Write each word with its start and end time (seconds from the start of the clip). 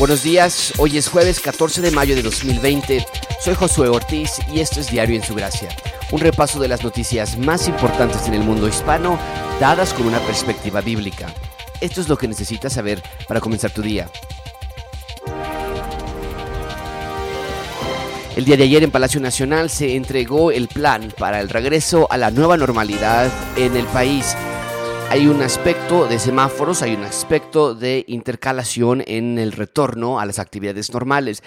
Buenos 0.00 0.22
días, 0.22 0.72
hoy 0.78 0.96
es 0.96 1.08
jueves 1.08 1.40
14 1.40 1.82
de 1.82 1.90
mayo 1.90 2.16
de 2.16 2.22
2020. 2.22 3.04
Soy 3.38 3.54
Josué 3.54 3.90
Ortiz 3.90 4.38
y 4.50 4.60
esto 4.60 4.80
es 4.80 4.90
Diario 4.90 5.14
en 5.14 5.22
su 5.22 5.34
Gracia. 5.34 5.68
Un 6.10 6.20
repaso 6.20 6.58
de 6.58 6.68
las 6.68 6.82
noticias 6.82 7.36
más 7.36 7.68
importantes 7.68 8.26
en 8.26 8.32
el 8.32 8.40
mundo 8.40 8.66
hispano, 8.66 9.18
dadas 9.60 9.92
con 9.92 10.06
una 10.06 10.18
perspectiva 10.20 10.80
bíblica. 10.80 11.26
Esto 11.82 12.00
es 12.00 12.08
lo 12.08 12.16
que 12.16 12.28
necesitas 12.28 12.72
saber 12.72 13.02
para 13.28 13.42
comenzar 13.42 13.72
tu 13.72 13.82
día. 13.82 14.08
El 18.36 18.46
día 18.46 18.56
de 18.56 18.64
ayer 18.64 18.82
en 18.82 18.90
Palacio 18.90 19.20
Nacional 19.20 19.68
se 19.68 19.96
entregó 19.96 20.50
el 20.50 20.68
plan 20.68 21.12
para 21.18 21.40
el 21.40 21.50
regreso 21.50 22.06
a 22.10 22.16
la 22.16 22.30
nueva 22.30 22.56
normalidad 22.56 23.30
en 23.54 23.76
el 23.76 23.84
país 23.88 24.34
hay 25.10 25.26
un 25.26 25.42
aspecto 25.42 26.06
de 26.06 26.20
semáforos, 26.20 26.82
hay 26.82 26.94
un 26.94 27.02
aspecto 27.02 27.74
de 27.74 28.04
intercalación 28.06 29.02
en 29.08 29.40
el 29.40 29.50
retorno 29.50 30.20
a 30.20 30.24
las 30.24 30.38
actividades 30.38 30.92
normales. 30.92 31.42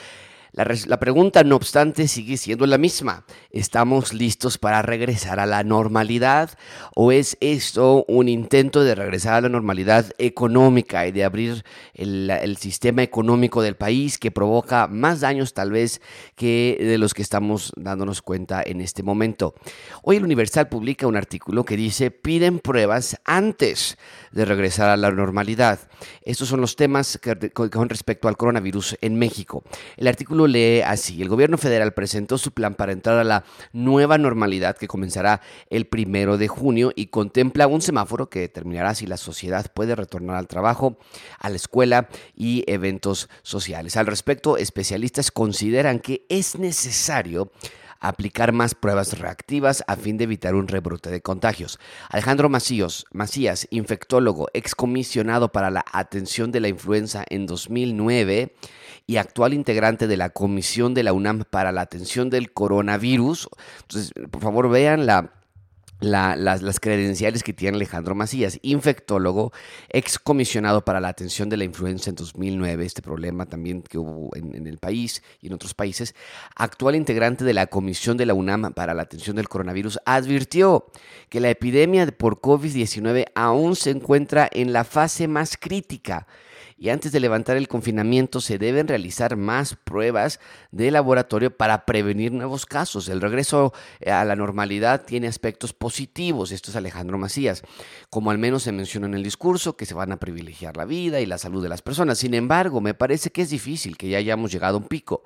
La, 0.55 0.99
pregunta, 0.99 1.43
no 1.43 1.55
obstante, 1.55 2.07
sigue 2.07 2.38
siendo 2.38 2.67
la 2.67 2.77
misma. 2.77 3.25
¿Estamos 3.49 4.13
listos 4.13 4.59
para 4.59 4.84
regresar 4.84 5.39
a 5.39 5.48
la 5.48 5.63
normalidad? 5.63 6.52
¿O 6.93 7.12
es 7.12 7.38
esto 7.41 8.05
un 8.07 8.29
intento 8.29 8.84
de 8.84 8.93
regresar 8.93 9.34
a 9.34 9.41
la 9.41 9.49
normalidad 9.49 10.12
económica 10.20 11.07
y 11.07 11.12
de 11.12 11.23
abrir 11.23 11.66
el, 11.95 12.29
el 12.29 12.57
sistema 12.57 13.02
económico 13.02 13.63
del 13.63 13.76
país 13.77 14.20
que 14.20 14.29
provoca 14.29 14.85
más 14.85 15.21
daños 15.21 15.55
tal 15.55 15.71
vez 15.71 16.02
que 16.35 16.77
de 16.79 16.99
los 16.99 17.15
que 17.15 17.23
estamos 17.23 17.73
dándonos 17.76 18.21
cuenta 18.21 18.62
en 18.63 18.79
este 18.79 19.01
momento? 19.01 19.55
Hoy 20.04 20.17
el 20.17 20.23
Universal 20.23 20.70
publica 20.70 21.07
un 21.07 21.17
artículo 21.17 21.65
que 21.65 21.77
dice 21.77 22.12
piden 22.12 22.59
pruebas 22.59 23.20
antes 23.26 23.98
de 24.31 24.45
regresar 24.45 24.90
a 24.90 24.98
la 24.98 25.09
normalidad. 25.09 25.79
Estos 26.21 26.48
son 26.48 26.62
los 26.62 26.76
temas 26.76 27.20
con 27.54 27.90
respecto 27.90 28.27
al 28.27 28.38
coronavirus 28.38 28.98
en 29.01 29.17
México. 29.17 29.63
El 29.98 30.07
artículo 30.07 30.43
lee 30.48 30.82
así, 30.82 31.22
el 31.22 31.30
gobierno 31.30 31.58
federal 31.58 31.94
presentó 31.94 32.38
su 32.38 32.52
plan 32.52 32.76
para 32.76 32.91
entrar 32.91 33.18
a 33.18 33.24
la 33.24 33.44
nueva 33.72 34.18
normalidad 34.18 34.77
que 34.77 34.88
comenzará 34.88 35.41
el 35.70 35.85
primero 35.85 36.38
de 36.38 36.48
junio 36.48 36.91
y 36.96 37.08
contempla 37.08 37.68
un 37.68 37.82
semáforo 37.82 38.30
que 38.30 38.40
determinará 38.40 38.96
si 38.96 39.05
la 39.05 39.18
sociedad 39.18 39.72
puede 39.74 39.96
retornar 39.96 40.38
al 40.38 40.48
trabajo, 40.48 40.98
a 41.40 41.50
la 41.50 41.55
escuela 41.55 42.10
y 42.35 42.63
eventos 42.68 43.30
sociales. 43.41 43.98
Al 43.98 44.08
respecto, 44.08 44.58
especialistas 44.58 45.32
consideran 45.32 46.00
que 46.00 46.26
es 46.30 46.57
necesario 46.57 47.52
aplicar 48.04 48.51
más 48.51 48.76
pruebas 48.76 49.18
reactivas 49.18 49.84
a 49.87 49.96
fin 49.96 50.18
de 50.18 50.26
evitar 50.26 50.54
un 50.54 50.68
rebrote 50.68 51.09
de 51.09 51.21
contagios. 51.21 51.79
Alejandro 52.10 52.49
Macías, 52.49 53.05
Macías 53.12 53.68
infectólogo, 53.71 54.48
excomisionado 54.54 55.51
para 55.51 55.71
la 55.71 55.85
atención 55.91 56.51
de 56.51 56.60
la 56.60 56.68
influenza 56.68 57.23
en 57.29 57.45
2009 57.48 58.54
y 59.07 59.18
actual 59.18 59.54
integrante 59.54 60.07
de 60.07 60.18
la 60.18 60.29
Comisión 60.29 60.93
de 60.93 61.04
la 61.04 61.13
UNAM 61.13 61.43
para 61.49 61.71
la 61.71 61.82
atención 61.82 62.29
del 62.29 62.51
coronavirus. 62.51 63.49
Entonces, 63.82 64.12
por 64.29 64.41
favor, 64.41 64.69
vean 64.69 65.06
la 65.06 65.31
las, 66.03 66.79
credenciales 66.79 67.44
que 67.44 67.53
tiene 67.53 67.75
Alejandro 67.75 68.16
Macías, 68.16 68.59
infectólogo, 68.62 69.51
excomisionado 69.90 70.84
para 70.84 71.00
la 71.00 71.09
atención 71.09 71.50
de 71.50 71.57
la 71.57 71.63
influenza 71.63 72.09
en 72.09 72.16
2009, 72.16 72.85
este 72.85 73.01
problema 73.01 73.45
también 73.45 73.81
que 73.81 73.97
hubo 73.97 74.35
en, 74.35 74.56
en, 74.56 74.68
el 74.68 74.78
país 74.78 75.23
y 75.41 75.47
en 75.47 75.53
otros 75.53 75.73
países, 75.73 76.16
actual 76.56 76.95
integrante 76.95 77.44
de 77.44 77.53
la 77.53 77.68
Comisión 77.68 78.18
de 78.18 78.25
la 78.25 78.34
UNAM 78.34 78.73
para 78.73 78.94
la 78.94 79.03
atención 79.03 79.35
del 79.35 79.50
coronavirus, 79.50 80.00
advirtió 80.06 80.85
que 81.29 81.40
la 81.40 81.50
epidemia 81.50 82.06
por 82.07 82.41
COVID-19 82.41 83.25
aún 83.35 83.75
se 83.75 83.91
encuentra 83.91 84.50
en 84.51 84.73
la 84.73 84.84
fase 84.84 85.28
más 85.28 85.57
crítica 85.57 86.28
y 86.84 86.89
antes 86.89 87.13
de 87.13 87.22
levantar 87.22 87.56
el 87.56 87.69
confinamiento 87.69 88.41
se 88.41 88.57
deben 88.57 88.89
realizar 88.89 89.38
más 89.38 89.78
pruebas 89.85 90.41
de 90.73 90.91
laboratorio 90.91 91.56
para 91.56 91.85
prevenir 91.85 92.34
nuevos 92.34 92.66
casos. 92.66 93.07
El 93.07 93.22
regreso 93.22 93.72
eh, 94.01 94.12
a 94.12 94.25
la 94.25 94.35
normalidad 94.35 95.06
tiene 95.06 95.29
aspectos 95.29 95.72
positivos, 95.72 96.51
esto 96.51 96.72
es 96.72 96.75
Alejandro 96.75 97.17
Macías, 97.17 97.63
como 98.09 98.31
al 98.31 98.38
menos 98.38 98.63
se 98.63 98.73
menciona 98.73 99.07
en 99.07 99.13
el 99.13 99.23
discurso, 99.23 99.77
que 99.77 99.85
se 99.85 99.93
van 99.93 100.11
a 100.11 100.19
privilegiar 100.19 100.75
la 100.75 100.83
vida 100.83 101.22
y 101.22 101.25
la 101.25 101.38
salud 101.38 101.63
de 101.63 101.69
las 101.69 101.81
personas. 101.81 102.17
Sin 102.17 102.33
embargo, 102.33 102.81
me 102.81 102.93
parece 102.93 103.29
que 103.29 103.43
es 103.43 103.49
difícil 103.49 103.95
que 103.95 104.09
ya 104.09 104.17
hayamos 104.17 104.51
llegado 104.51 104.75
a 104.75 104.81
un 104.81 104.88
pico. 104.88 105.23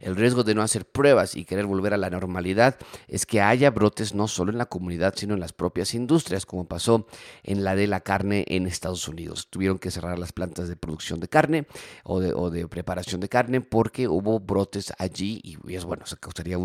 El 0.00 0.16
riesgo 0.16 0.44
de 0.44 0.54
no 0.54 0.62
hacer 0.62 0.86
pruebas 0.86 1.36
y 1.36 1.44
querer 1.44 1.66
volver 1.66 1.94
a 1.94 1.96
la 1.96 2.10
normalidad 2.10 2.76
es 3.08 3.26
que 3.26 3.40
haya 3.40 3.70
brotes 3.70 4.14
no 4.14 4.28
solo 4.28 4.52
en 4.52 4.58
la 4.58 4.66
comunidad, 4.66 5.14
sino 5.16 5.34
en 5.34 5.40
las 5.40 5.52
propias 5.52 5.94
industrias, 5.94 6.46
como 6.46 6.66
pasó 6.66 7.06
en 7.42 7.64
la 7.64 7.74
de 7.74 7.86
la 7.86 8.00
carne 8.00 8.44
en 8.48 8.66
Estados 8.66 9.08
Unidos. 9.08 9.48
Tuvieron 9.50 9.78
que 9.78 9.90
cerrar 9.90 10.18
las 10.18 10.32
plantas 10.32 10.68
de 10.68 10.76
producción 10.76 11.20
de 11.20 11.28
carne 11.28 11.66
o 12.04 12.20
de, 12.20 12.66
preparación 12.68 13.20
de 13.20 13.28
carne 13.28 13.60
porque 13.60 14.08
hubo 14.08 14.40
brotes 14.40 14.92
allí 14.98 15.40
y 15.42 15.74
es 15.74 15.84
bueno, 15.84 16.06
se 16.06 16.16
causaría 16.16 16.58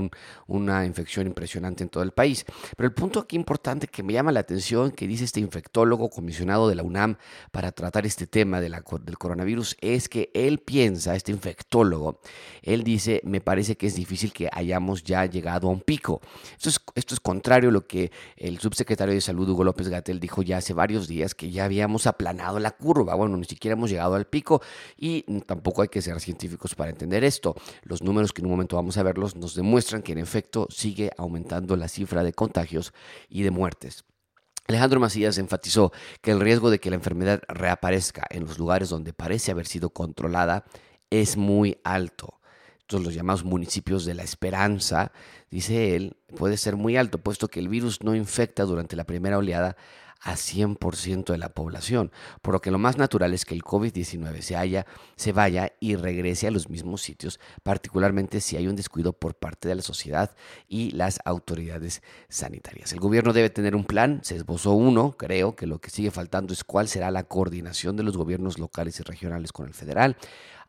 una 0.48 0.86
infección 0.86 1.28
impresionante 1.28 1.84
en 1.84 1.90
todo 1.90 2.03
el 2.03 2.12
país. 2.12 2.46
Pero 2.75 2.88
el 2.88 2.94
punto 2.94 3.19
aquí 3.19 3.36
importante 3.36 3.88
que 3.88 4.03
me 4.03 4.13
llama 4.13 4.31
la 4.31 4.42
atención, 4.42 4.92
que 4.92 5.08
dice 5.08 5.24
este 5.25 5.40
infectólogo 5.40 6.09
comisionado 6.09 6.68
de 6.68 6.75
la 6.75 6.84
UNAM 6.84 7.18
para 7.52 7.72
tratar 7.72 8.06
este 8.06 8.28
tema 8.28 8.62
del 8.62 8.75
coronavirus, 9.18 9.78
es 9.81 10.09
que 10.09 10.31
él 10.34 10.59
piensa, 10.59 11.16
este 11.16 11.31
infectólogo, 11.31 12.19
él 12.62 12.84
dice, 12.84 13.21
me 13.24 13.42
parece 13.42 13.76
que 13.76 13.88
es 13.88 13.96
difícil 13.96 14.34
que 14.34 14.50
hayamos 14.52 15.04
ya 15.04 15.26
llegado 15.26 15.68
a 15.68 15.72
un 15.72 15.82
pico. 15.82 16.22
Esto 16.54 16.70
es, 16.70 16.80
esto 16.96 17.14
es 17.14 17.20
contrario 17.20 17.70
a 17.70 17.72
lo 17.72 17.88
que 17.88 18.12
el 18.38 18.59
subsecretario 18.59 19.14
de 19.14 19.22
Salud, 19.22 19.50
Hugo 19.50 19.64
López 19.64 19.90
Gatel, 19.90 20.20
dijo 20.20 20.42
ya 20.42 20.58
hace 20.58 20.74
varios 20.74 21.08
días, 21.08 21.36
que 21.36 21.52
ya 21.52 21.66
habíamos 21.66 22.08
aplanado 22.08 22.60
la 22.60 22.72
curva. 22.72 23.16
Bueno, 23.16 23.38
ni 23.38 23.46
siquiera 23.46 23.74
hemos 23.74 23.90
llegado 23.90 24.16
al 24.16 24.26
pico 24.26 24.62
y 24.98 25.24
tampoco 25.42 25.81
hay 25.81 25.88
que 25.88 26.02
ser 26.02 26.20
científicos 26.20 26.76
para 26.76 26.90
entender 26.90 27.24
esto. 27.24 27.56
Los 27.84 28.02
números 28.02 28.34
que 28.34 28.42
en 28.42 28.48
un 28.48 28.52
momento 28.52 28.76
vamos 28.76 28.98
a 28.98 29.04
verlos 29.04 29.36
nos 29.36 29.56
demuestran 29.56 30.02
que 30.02 30.12
en 30.12 30.20
efecto 30.20 30.68
sigue 30.70 31.12
aumentando 31.18 31.76
la 31.76 31.88
cifra 31.88 32.24
de 32.24 32.34
contagios 32.34 32.94
y 33.30 33.44
de 33.44 33.52
muertes. 33.52 34.04
Alejandro 34.68 35.00
Macías 35.00 35.38
enfatizó 35.38 35.92
que 36.22 36.31
el 36.31 36.40
riesgo 36.40 36.70
de 36.70 36.80
que 36.80 36.90
la 36.90 36.96
enfermedad 36.96 37.42
reaparezca 37.48 38.26
en 38.30 38.46
los 38.46 38.58
lugares 38.58 38.90
donde 38.90 39.12
parece 39.12 39.52
haber 39.52 39.68
sido 39.68 39.90
controlada 39.90 40.66
es 41.10 41.36
muy 41.36 41.78
alto 41.84 42.41
los 43.00 43.13
llamados 43.13 43.46
municipios 43.46 44.06
de 44.06 44.13
la 44.13 44.24
esperanza, 44.24 45.12
dice 45.50 45.96
él, 45.96 46.18
puede 46.35 46.57
ser 46.57 46.75
muy 46.75 46.97
alto, 46.97 47.19
puesto 47.19 47.47
que 47.47 47.59
el 47.59 47.69
virus 47.69 48.02
no 48.03 48.16
infecta 48.16 48.63
durante 48.63 48.96
la 48.96 49.06
primera 49.06 49.38
oleada 49.38 49.78
a 50.22 50.34
100% 50.34 51.31
de 51.31 51.38
la 51.38 51.50
población, 51.50 52.12
por 52.41 52.53
lo 52.53 52.62
que 52.62 52.72
lo 52.72 52.78
más 52.78 52.97
natural 52.97 53.34
es 53.34 53.44
que 53.44 53.56
el 53.56 53.63
COVID-19 53.63 54.41
se, 54.41 54.85
se 55.16 55.31
vaya 55.31 55.74
y 55.80 55.96
regrese 55.96 56.47
a 56.47 56.51
los 56.51 56.69
mismos 56.69 57.01
sitios, 57.01 57.40
particularmente 57.63 58.40
si 58.40 58.56
hay 58.56 58.68
un 58.68 58.75
descuido 58.75 59.13
por 59.13 59.35
parte 59.35 59.68
de 59.68 59.75
la 59.75 59.81
sociedad 59.81 60.35
y 60.68 60.91
las 60.91 61.19
autoridades 61.25 62.03
sanitarias. 62.30 62.94
El 62.94 63.00
gobierno 63.00 63.34
debe 63.34 63.50
tener 63.50 63.75
un 63.75 63.85
plan, 63.85 64.19
se 64.24 64.35
esbozó 64.35 64.74
uno, 64.74 65.13
creo 65.18 65.56
que 65.56 65.66
lo 65.66 65.80
que 65.80 65.90
sigue 65.90 66.12
faltando 66.12 66.53
es 66.53 66.63
cuál 66.63 66.88
será 66.88 67.09
la 67.09 67.24
coordinación 67.24 67.97
de 67.97 68.03
los 68.03 68.16
gobiernos 68.16 68.59
locales 68.59 69.00
y 69.00 69.03
regionales 69.03 69.51
con 69.51 69.68
el 69.68 69.74
federal. 69.74 70.18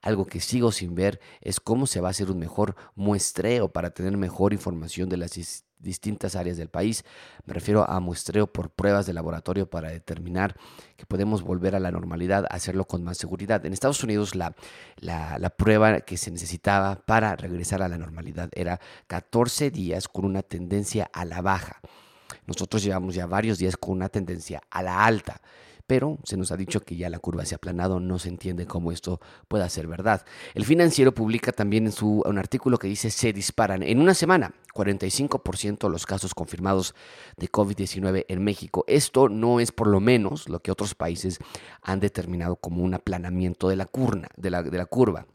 Algo 0.02 0.26
que 0.26 0.40
sigo 0.40 0.72
sin 0.72 0.96
ver 0.96 1.20
es 1.40 1.60
cómo 1.60 1.86
se 1.86 2.00
va 2.00 2.08
a 2.08 2.10
hacer 2.10 2.30
un 2.30 2.38
mejor 2.38 2.74
muestreo 2.96 3.68
para 3.68 3.90
tener 3.90 4.16
mejor 4.16 4.52
información 4.52 5.08
de 5.08 5.16
las 5.16 5.38
distintas 5.78 6.34
áreas 6.34 6.56
del 6.56 6.68
país. 6.68 7.04
Me 7.44 7.54
refiero 7.54 7.88
a 7.88 8.00
muestreo 8.00 8.52
por 8.52 8.70
pruebas 8.70 9.06
de 9.06 9.12
laboratorio 9.12 9.70
para 9.70 9.90
determinar 9.90 10.56
que 10.96 11.06
podemos 11.06 11.42
volver 11.42 11.76
a 11.76 11.80
la 11.80 11.92
normalidad, 11.92 12.46
hacerlo 12.50 12.84
con 12.84 13.04
más 13.04 13.16
seguridad. 13.16 13.64
En 13.64 13.72
Estados 13.72 14.02
Unidos 14.02 14.34
la, 14.34 14.54
la, 14.96 15.38
la, 15.38 15.50
prueba 15.50 16.00
que 16.00 16.16
se 16.16 16.32
necesitaba 16.32 16.96
para 17.06 17.36
regresar 17.36 17.80
a 17.80 17.88
la 17.88 17.96
normalidad 17.96 18.50
era 18.54 18.80
14 19.06 19.70
días 19.70 20.08
con 20.08 20.24
una 20.24 20.42
tendencia 20.42 21.08
a 21.12 21.24
la 21.24 21.42
baja. 21.42 21.80
Nosotros 22.46 22.82
llevamos 22.82 23.14
ya 23.14 23.26
varios 23.26 23.58
días 23.58 23.76
con 23.76 23.94
una 23.94 24.08
tendencia 24.08 24.62
a 24.68 24.82
la 24.82 25.04
alta 25.04 25.40
pero 25.86 26.18
se 26.24 26.36
nos 26.36 26.52
ha 26.52 26.56
dicho 26.56 26.80
que 26.80 26.96
ya 26.96 27.10
la 27.10 27.18
curva 27.18 27.44
se 27.44 27.54
ha 27.54 27.56
aplanado, 27.56 28.00
no 28.00 28.18
se 28.18 28.28
entiende 28.28 28.66
cómo 28.66 28.92
esto 28.92 29.20
pueda 29.48 29.68
ser 29.68 29.86
verdad. 29.86 30.24
El 30.54 30.64
financiero 30.64 31.14
publica 31.14 31.52
también 31.52 31.86
en 31.86 31.92
su, 31.92 32.22
un 32.24 32.38
artículo 32.38 32.78
que 32.78 32.88
dice 32.88 33.10
se 33.10 33.32
disparan 33.32 33.82
en 33.82 34.00
una 34.00 34.14
semana 34.14 34.54
45% 34.74 35.88
los 35.90 36.06
casos 36.06 36.34
confirmados 36.34 36.94
de 37.36 37.50
COVID-19 37.50 38.24
en 38.28 38.44
México. 38.44 38.84
Esto 38.86 39.28
no 39.28 39.60
es 39.60 39.72
por 39.72 39.86
lo 39.86 40.00
menos 40.00 40.48
lo 40.48 40.60
que 40.60 40.70
otros 40.70 40.94
países 40.94 41.38
han 41.82 42.00
determinado 42.00 42.56
como 42.56 42.82
un 42.82 42.94
aplanamiento 42.94 43.68
de 43.68 43.76
la, 43.76 43.88
la, 44.36 44.62
de 44.62 44.78
la 44.78 44.86
curva. 44.86 45.26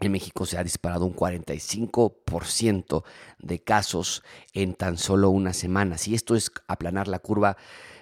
En 0.00 0.12
México 0.12 0.44
se 0.44 0.58
ha 0.58 0.64
disparado 0.64 1.06
un 1.06 1.14
45% 1.14 3.04
de 3.38 3.62
casos 3.62 4.22
en 4.52 4.74
tan 4.74 4.98
solo 4.98 5.30
una 5.30 5.52
semana. 5.52 5.98
Si 5.98 6.14
esto 6.14 6.34
es 6.34 6.50
aplanar 6.66 7.06
la 7.08 7.20
curva, 7.20 7.56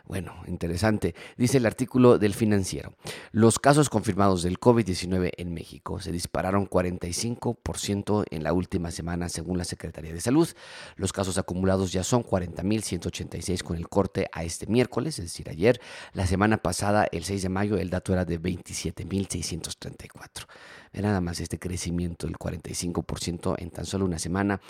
Bueno, 0.06 0.34
interesante. 0.46 1.14
Dice 1.37 1.58
el 1.58 1.66
artículo 1.66 2.19
del 2.19 2.34
financiero. 2.34 2.94
Los 3.31 3.58
casos 3.58 3.88
confirmados 3.88 4.43
del 4.43 4.58
COVID-19 4.58 5.32
en 5.37 5.54
México 5.54 6.00
se 6.00 6.12
dispararon 6.12 6.69
45% 6.69 8.25
en 8.31 8.43
la 8.43 8.52
última 8.52 8.90
semana 8.90 9.28
según 9.28 9.58
la 9.58 9.64
Secretaría 9.64 10.12
de 10.12 10.20
Salud. 10.20 10.49
Los 10.96 11.12
casos 11.12 11.38
acumulados 11.38 11.93
ya 11.93 12.04
son 12.04 12.25
40.186 12.25 13.62
con 13.62 13.76
el 13.76 13.88
corte 13.88 14.28
a 14.32 14.44
este 14.44 14.66
miércoles, 14.66 15.19
es 15.19 15.26
decir, 15.26 15.49
ayer. 15.49 15.81
La 16.12 16.26
semana 16.26 16.58
pasada, 16.58 17.06
el 17.12 17.25
6 17.25 17.43
de 17.43 17.48
mayo, 17.48 17.76
el 17.76 17.90
dato 17.90 18.12
era 18.12 18.25
de 18.25 18.40
27.634. 18.40 20.46
Nada 20.94 21.20
más 21.20 21.40
este 21.40 21.58
crecimiento 21.58 22.26
del 22.26 22.37
45% 22.37 23.55
en 23.58 23.70
tan 23.70 23.87
solo 23.87 24.05
una 24.05 24.19
semana. 24.19 24.60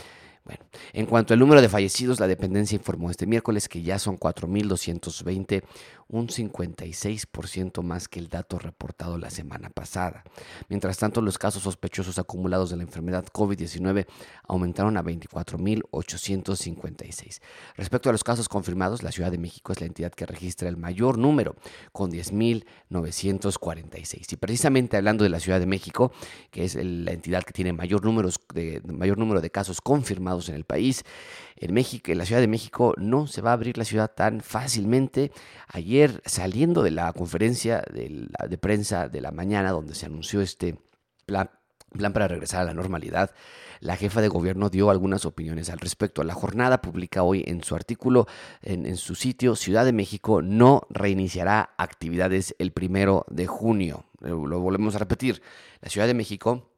Bueno, 0.44 0.64
en 0.92 1.06
cuanto 1.06 1.34
al 1.34 1.40
número 1.40 1.62
de 1.62 1.68
fallecidos, 1.68 2.18
la 2.18 2.26
dependencia 2.26 2.74
informó 2.74 3.10
este 3.10 3.26
miércoles 3.26 3.68
que 3.68 3.82
ya 3.82 4.00
son 4.00 4.18
4.220, 4.18 5.62
un 6.12 6.28
56% 6.28 7.82
más 7.82 8.06
que 8.06 8.20
el 8.20 8.28
dato 8.28 8.58
reportado 8.58 9.16
la 9.18 9.30
semana 9.30 9.70
pasada. 9.70 10.24
Mientras 10.68 10.98
tanto, 10.98 11.22
los 11.22 11.38
casos 11.38 11.62
sospechosos 11.62 12.18
acumulados 12.18 12.68
de 12.70 12.76
la 12.76 12.82
enfermedad 12.82 13.24
COVID-19 13.32 14.06
aumentaron 14.46 14.98
a 14.98 15.02
24.856. 15.02 17.40
Respecto 17.76 18.10
a 18.10 18.12
los 18.12 18.22
casos 18.22 18.50
confirmados, 18.50 19.02
la 19.02 19.10
Ciudad 19.10 19.30
de 19.30 19.38
México 19.38 19.72
es 19.72 19.80
la 19.80 19.86
entidad 19.86 20.12
que 20.12 20.26
registra 20.26 20.68
el 20.68 20.76
mayor 20.76 21.16
número, 21.16 21.56
con 21.92 22.12
10.946. 22.12 24.32
Y 24.32 24.36
precisamente 24.36 24.98
hablando 24.98 25.24
de 25.24 25.30
la 25.30 25.40
Ciudad 25.40 25.60
de 25.60 25.66
México, 25.66 26.12
que 26.50 26.64
es 26.64 26.74
la 26.74 27.12
entidad 27.12 27.42
que 27.42 27.54
tiene 27.54 27.72
mayor, 27.72 28.04
números 28.04 28.38
de, 28.52 28.82
mayor 28.84 29.16
número 29.16 29.40
de 29.40 29.50
casos 29.50 29.80
confirmados 29.80 30.50
en 30.50 30.56
el 30.56 30.64
país, 30.64 31.04
en 31.56 31.74
México, 31.74 32.12
en 32.12 32.18
la 32.18 32.26
Ciudad 32.26 32.40
de 32.40 32.48
México 32.48 32.94
no 32.96 33.26
se 33.26 33.42
va 33.42 33.50
a 33.50 33.54
abrir 33.54 33.78
la 33.78 33.84
ciudad 33.84 34.10
tan 34.14 34.40
fácilmente. 34.40 35.32
Ayer, 35.68 36.22
saliendo 36.24 36.82
de 36.82 36.90
la 36.90 37.12
conferencia 37.12 37.84
de, 37.92 38.58
prensa 38.58 39.08
de 39.08 39.20
la 39.20 39.30
mañana, 39.30 39.70
donde 39.70 39.94
se 39.94 40.06
anunció 40.06 40.40
este 40.40 40.76
plan, 41.26 41.50
para 42.12 42.26
regresar 42.26 42.62
a 42.62 42.64
la 42.64 42.74
normalidad, 42.74 43.32
la 43.80 43.96
jefa 43.96 44.22
de 44.22 44.28
gobierno 44.28 44.70
dio 44.70 44.88
algunas 44.88 45.26
opiniones 45.26 45.68
al 45.68 45.78
respecto. 45.78 46.24
La 46.24 46.34
jornada 46.34 46.80
publica 46.80 47.22
hoy 47.22 47.44
en 47.46 47.62
su 47.62 47.74
artículo, 47.74 48.26
en, 48.62 48.86
en, 48.86 48.96
su 48.96 49.14
sitio, 49.14 49.56
Ciudad 49.56 49.84
de 49.84 49.92
México 49.92 50.40
no 50.40 50.86
reiniciará 50.88 51.74
actividades 51.76 52.54
el 52.58 52.72
primero 52.72 53.26
de 53.28 53.46
junio. 53.46 54.06
Lo 54.20 54.60
volvemos 54.60 54.94
a 54.94 55.00
repetir. 55.00 55.42
La 55.80 55.90
Ciudad 55.90 56.06
de 56.06 56.14
México 56.14 56.70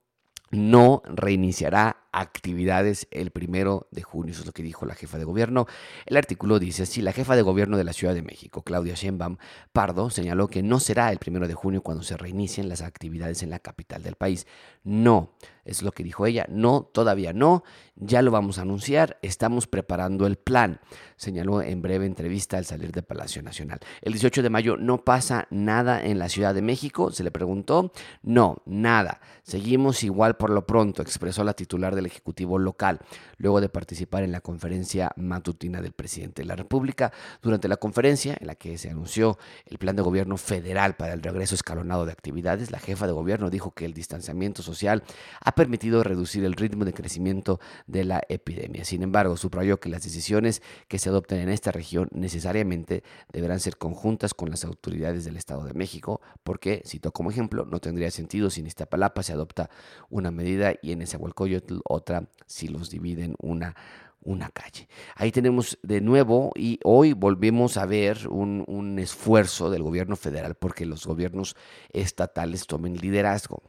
no 0.50 1.02
reiniciará 1.06 2.03
actividades 2.14 3.08
el 3.10 3.30
primero 3.30 3.88
de 3.90 4.02
junio. 4.02 4.32
Eso 4.32 4.42
es 4.42 4.46
lo 4.46 4.52
que 4.52 4.62
dijo 4.62 4.86
la 4.86 4.94
jefa 4.94 5.18
de 5.18 5.24
gobierno. 5.24 5.66
El 6.06 6.16
artículo 6.16 6.58
dice 6.58 6.84
así, 6.84 7.02
la 7.02 7.12
jefa 7.12 7.34
de 7.36 7.42
gobierno 7.42 7.76
de 7.76 7.84
la 7.84 7.92
Ciudad 7.92 8.14
de 8.14 8.22
México, 8.22 8.62
Claudia 8.62 8.94
Sheinbaum 8.94 9.36
Pardo, 9.72 10.10
señaló 10.10 10.48
que 10.48 10.62
no 10.62 10.80
será 10.80 11.10
el 11.10 11.18
primero 11.18 11.48
de 11.48 11.54
junio 11.54 11.82
cuando 11.82 12.02
se 12.02 12.16
reinicien 12.16 12.68
las 12.68 12.82
actividades 12.82 13.42
en 13.42 13.50
la 13.50 13.58
capital 13.58 14.02
del 14.02 14.14
país. 14.14 14.46
No, 14.84 15.32
es 15.64 15.82
lo 15.82 15.92
que 15.92 16.04
dijo 16.04 16.26
ella. 16.26 16.46
No, 16.48 16.88
todavía 16.92 17.32
no. 17.32 17.64
Ya 17.96 18.22
lo 18.22 18.30
vamos 18.30 18.58
a 18.58 18.62
anunciar. 18.62 19.18
Estamos 19.22 19.66
preparando 19.66 20.26
el 20.26 20.36
plan, 20.36 20.80
señaló 21.16 21.62
en 21.62 21.80
breve 21.80 22.06
entrevista 22.06 22.58
al 22.58 22.64
salir 22.64 22.92
de 22.92 23.02
Palacio 23.02 23.42
Nacional. 23.42 23.80
El 24.02 24.12
18 24.12 24.42
de 24.42 24.50
mayo 24.50 24.76
no 24.76 25.04
pasa 25.04 25.46
nada 25.50 26.04
en 26.04 26.18
la 26.18 26.28
Ciudad 26.28 26.54
de 26.54 26.62
México. 26.62 27.10
Se 27.10 27.24
le 27.24 27.30
preguntó. 27.30 27.92
No, 28.22 28.62
nada. 28.66 29.20
Seguimos 29.42 30.02
igual 30.04 30.36
por 30.36 30.50
lo 30.50 30.66
pronto, 30.66 31.02
expresó 31.02 31.44
la 31.44 31.54
titular 31.54 31.94
del 32.04 32.12
Ejecutivo 32.12 32.58
local, 32.58 33.00
luego 33.38 33.60
de 33.60 33.68
participar 33.68 34.22
en 34.22 34.32
la 34.32 34.40
conferencia 34.40 35.12
matutina 35.16 35.80
del 35.80 35.92
presidente 35.92 36.42
de 36.42 36.46
la 36.46 36.56
República. 36.56 37.12
Durante 37.42 37.68
la 37.68 37.76
conferencia, 37.76 38.36
en 38.38 38.46
la 38.46 38.54
que 38.54 38.78
se 38.78 38.90
anunció 38.90 39.38
el 39.66 39.78
plan 39.78 39.96
de 39.96 40.02
gobierno 40.02 40.36
federal 40.36 40.94
para 40.96 41.14
el 41.14 41.22
regreso 41.22 41.54
escalonado 41.54 42.06
de 42.06 42.12
actividades, 42.12 42.70
la 42.70 42.78
jefa 42.78 43.06
de 43.06 43.12
gobierno 43.12 43.50
dijo 43.50 43.72
que 43.72 43.84
el 43.84 43.94
distanciamiento 43.94 44.62
social 44.62 45.02
ha 45.40 45.54
permitido 45.54 46.04
reducir 46.04 46.44
el 46.44 46.54
ritmo 46.54 46.84
de 46.84 46.92
crecimiento 46.92 47.60
de 47.86 48.04
la 48.04 48.22
epidemia. 48.28 48.84
Sin 48.84 49.02
embargo, 49.02 49.36
subrayó 49.36 49.80
que 49.80 49.88
las 49.88 50.02
decisiones 50.02 50.62
que 50.88 50.98
se 50.98 51.08
adopten 51.08 51.40
en 51.40 51.48
esta 51.48 51.72
región 51.72 52.08
necesariamente 52.12 53.02
deberán 53.32 53.60
ser 53.60 53.76
conjuntas 53.76 54.34
con 54.34 54.50
las 54.50 54.64
autoridades 54.64 55.24
del 55.24 55.36
Estado 55.36 55.64
de 55.64 55.74
México, 55.74 56.20
porque, 56.42 56.82
cito 56.86 57.12
como 57.12 57.30
ejemplo, 57.30 57.64
no 57.64 57.80
tendría 57.80 58.10
sentido 58.10 58.50
si 58.50 58.60
en 58.60 58.66
Iztapalapa 58.66 59.22
se 59.22 59.32
adopta 59.32 59.70
una 60.10 60.30
medida 60.30 60.74
y 60.82 60.92
en 60.92 61.02
Esahualcoyotl 61.02 61.78
otra 61.94 62.28
si 62.46 62.68
los 62.68 62.90
dividen 62.90 63.34
una 63.38 63.74
una 64.24 64.48
calle. 64.48 64.88
Ahí 65.14 65.30
tenemos 65.30 65.78
de 65.82 66.00
nuevo 66.00 66.52
y 66.56 66.80
hoy 66.82 67.12
volvemos 67.12 67.76
a 67.76 67.86
ver 67.86 68.26
un, 68.28 68.64
un 68.66 68.98
esfuerzo 68.98 69.70
del 69.70 69.82
gobierno 69.82 70.16
federal 70.16 70.54
porque 70.54 70.86
los 70.86 71.06
gobiernos 71.06 71.56
estatales 71.92 72.66
tomen 72.66 72.96
liderazgo. 72.96 73.62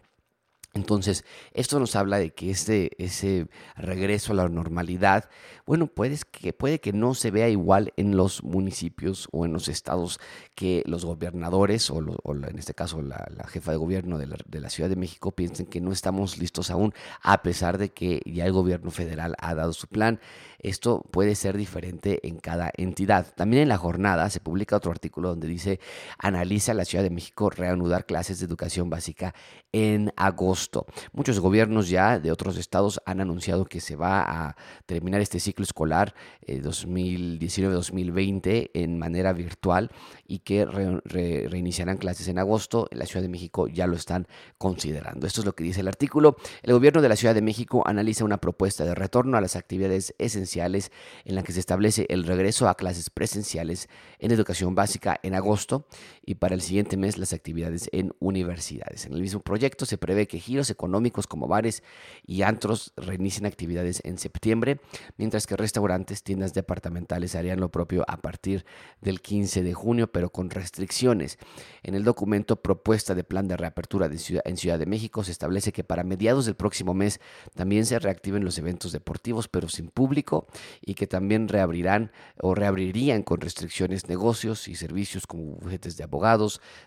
Entonces, 0.75 1.23
esto 1.53 1.79
nos 1.79 1.95
habla 1.95 2.17
de 2.17 2.31
que 2.31 2.51
ese, 2.51 2.91
ese 2.97 3.47
regreso 3.77 4.33
a 4.33 4.35
la 4.35 4.49
normalidad, 4.49 5.29
bueno, 5.65 5.87
puede 5.87 6.19
que, 6.29 6.51
puede 6.51 6.81
que 6.81 6.91
no 6.91 7.13
se 7.13 7.31
vea 7.31 7.47
igual 7.47 7.93
en 7.95 8.17
los 8.17 8.43
municipios 8.43 9.29
o 9.31 9.45
en 9.45 9.53
los 9.53 9.69
estados 9.69 10.19
que 10.53 10.83
los 10.85 11.05
gobernadores 11.05 11.89
o, 11.89 11.99
en 11.99 12.59
este 12.59 12.73
caso 12.73 13.01
la, 13.01 13.25
jefa 13.47 13.71
de 13.71 13.77
gobierno 13.77 14.17
de 14.17 14.27
la, 14.27 14.35
de 14.45 14.59
la, 14.59 14.69
Ciudad 14.69 14.89
de 14.89 14.97
México 14.97 15.31
piensen 15.31 15.65
que 15.65 15.79
no 15.79 15.93
estamos 15.93 16.37
listos 16.37 16.69
aún, 16.69 16.93
a 17.21 17.41
pesar 17.41 17.77
de 17.77 17.93
que 17.93 18.21
ya 18.25 18.45
el 18.45 18.51
gobierno 18.51 18.91
federal 18.91 19.35
ha 19.39 19.55
dado 19.55 19.71
su 19.71 19.87
plan. 19.87 20.19
Esto 20.65 21.05
puede 21.11 21.35
ser 21.35 21.55
diferente 21.55 22.27
en 22.27 22.39
cada 22.39 22.71
entidad. 22.75 23.27
También 23.35 23.61
en 23.61 23.69
la 23.69 23.77
jornada 23.77 24.27
se 24.31 24.39
publica 24.39 24.75
otro 24.75 24.89
artículo 24.89 25.29
donde 25.29 25.47
dice, 25.47 25.79
analiza 26.17 26.73
la 26.73 26.85
Ciudad 26.85 27.03
de 27.03 27.11
México 27.11 27.51
reanudar 27.51 28.07
clases 28.07 28.39
de 28.39 28.47
educación 28.47 28.89
básica 28.89 29.35
en 29.71 30.11
agosto. 30.15 30.87
Muchos 31.13 31.39
gobiernos 31.39 31.87
ya 31.87 32.17
de 32.17 32.31
otros 32.31 32.57
estados 32.57 32.99
han 33.05 33.21
anunciado 33.21 33.65
que 33.65 33.79
se 33.79 33.95
va 33.95 34.23
a 34.23 34.55
terminar 34.87 35.21
este 35.21 35.39
ciclo 35.39 35.61
escolar 35.61 36.15
2019-2020 36.47 38.47
eh, 38.47 38.71
en 38.73 38.97
manera 38.97 39.33
virtual 39.33 39.91
y 40.25 40.39
que 40.39 40.65
reiniciarán 40.65 41.97
clases 41.97 42.27
en 42.27 42.39
agosto. 42.39 42.87
En 42.89 42.97
la 42.97 43.05
Ciudad 43.05 43.21
de 43.21 43.29
México 43.29 43.67
ya 43.67 43.85
lo 43.85 43.95
están 43.95 44.27
considerando. 44.57 45.27
Esto 45.27 45.41
es 45.41 45.45
lo 45.45 45.53
que 45.53 45.63
dice 45.63 45.81
el 45.81 45.87
artículo. 45.87 46.37
El 46.63 46.73
gobierno 46.73 47.03
de 47.03 47.09
la 47.09 47.15
Ciudad 47.15 47.35
de 47.35 47.43
México 47.43 47.83
analiza 47.85 48.25
una 48.25 48.37
propuesta 48.37 48.83
de 48.83 48.95
retorno 48.95 49.37
a 49.37 49.41
las 49.41 49.55
actividades 49.55 50.15
esenciales 50.17 50.54
en 50.55 51.35
la 51.35 51.43
que 51.43 51.51
se 51.51 51.59
establece 51.59 52.05
el 52.09 52.23
regreso 52.25 52.67
a 52.67 52.75
clases 52.75 53.09
presenciales 53.09 53.89
en 54.19 54.31
educación 54.31 54.75
básica 54.75 55.19
en 55.23 55.35
agosto 55.35 55.85
y 56.25 56.35
para 56.35 56.55
el 56.55 56.61
siguiente 56.61 56.97
mes 56.97 57.17
las 57.17 57.33
actividades 57.33 57.89
en 57.91 58.13
universidades. 58.19 59.05
En 59.05 59.13
el 59.13 59.21
mismo 59.21 59.41
proyecto 59.41 59.85
se 59.85 59.97
prevé 59.97 60.27
que 60.27 60.39
giros 60.39 60.69
económicos 60.69 61.27
como 61.27 61.47
bares 61.47 61.83
y 62.25 62.41
antros 62.41 62.93
reinicien 62.97 63.45
actividades 63.45 64.01
en 64.03 64.17
septiembre, 64.17 64.79
mientras 65.17 65.47
que 65.47 65.55
restaurantes, 65.55 66.23
tiendas 66.23 66.53
departamentales 66.53 67.35
harían 67.35 67.59
lo 67.59 67.69
propio 67.69 68.03
a 68.07 68.17
partir 68.17 68.65
del 69.01 69.21
15 69.21 69.63
de 69.63 69.73
junio, 69.73 70.11
pero 70.11 70.29
con 70.31 70.49
restricciones. 70.49 71.37
En 71.83 71.95
el 71.95 72.03
documento 72.03 72.61
Propuesta 72.61 73.15
de 73.15 73.23
Plan 73.23 73.47
de 73.47 73.57
Reapertura 73.57 74.09
de 74.09 74.17
ciudad, 74.17 74.43
en 74.45 74.57
Ciudad 74.57 74.79
de 74.79 74.85
México 74.85 75.23
se 75.23 75.31
establece 75.31 75.71
que 75.71 75.83
para 75.83 76.03
mediados 76.03 76.45
del 76.45 76.55
próximo 76.55 76.93
mes 76.93 77.19
también 77.53 77.85
se 77.85 77.99
reactiven 77.99 78.43
los 78.43 78.57
eventos 78.57 78.91
deportivos, 78.91 79.47
pero 79.47 79.69
sin 79.69 79.89
público, 79.89 80.47
y 80.81 80.95
que 80.95 81.07
también 81.07 81.47
reabrirán 81.47 82.11
o 82.41 82.55
reabrirían 82.55 83.23
con 83.23 83.41
restricciones 83.41 84.07
negocios 84.07 84.67
y 84.67 84.75
servicios 84.75 85.27
como 85.27 85.43
bufetes 85.55 85.97
de 85.97 86.03
abogados, 86.03 86.14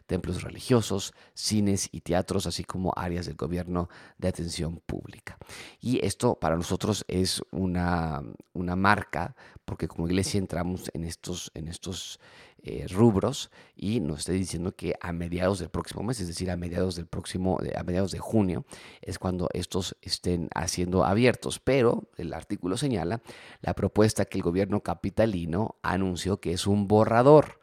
templos 0.06 0.42
religiosos, 0.42 1.14
cines 1.34 1.88
y 1.92 2.00
teatros, 2.00 2.46
así 2.46 2.64
como 2.64 2.92
áreas 2.96 3.26
del 3.26 3.36
gobierno 3.36 3.88
de 4.18 4.28
atención 4.28 4.80
pública. 4.86 5.38
Y 5.80 6.04
esto 6.04 6.36
para 6.36 6.56
nosotros 6.56 7.04
es 7.08 7.42
una, 7.50 8.22
una 8.52 8.76
marca, 8.76 9.34
porque 9.64 9.88
como 9.88 10.06
iglesia 10.06 10.38
entramos 10.38 10.90
en 10.94 11.04
estos, 11.04 11.50
en 11.54 11.68
estos 11.68 12.18
eh, 12.64 12.86
rubros 12.90 13.52
y 13.76 14.00
nos 14.00 14.18
está 14.18 14.32
diciendo 14.32 14.74
que 14.74 14.96
a 15.00 15.12
mediados 15.12 15.60
del 15.60 15.68
próximo 15.68 16.02
mes, 16.02 16.18
es 16.18 16.26
decir, 16.26 16.50
a 16.50 16.56
mediados 16.56 16.96
del 16.96 17.06
próximo, 17.06 17.58
a 17.76 17.84
mediados 17.84 18.10
de 18.10 18.18
junio, 18.18 18.64
es 19.00 19.20
cuando 19.20 19.48
estos 19.52 19.96
estén 20.02 20.48
haciendo 20.56 21.04
abiertos. 21.04 21.60
Pero 21.60 22.08
el 22.16 22.34
artículo 22.34 22.76
señala 22.76 23.22
la 23.60 23.74
propuesta 23.74 24.24
que 24.24 24.38
el 24.38 24.42
gobierno 24.42 24.82
capitalino 24.82 25.76
anunció 25.82 26.40
que 26.40 26.52
es 26.52 26.66
un 26.66 26.88
borrador 26.88 27.57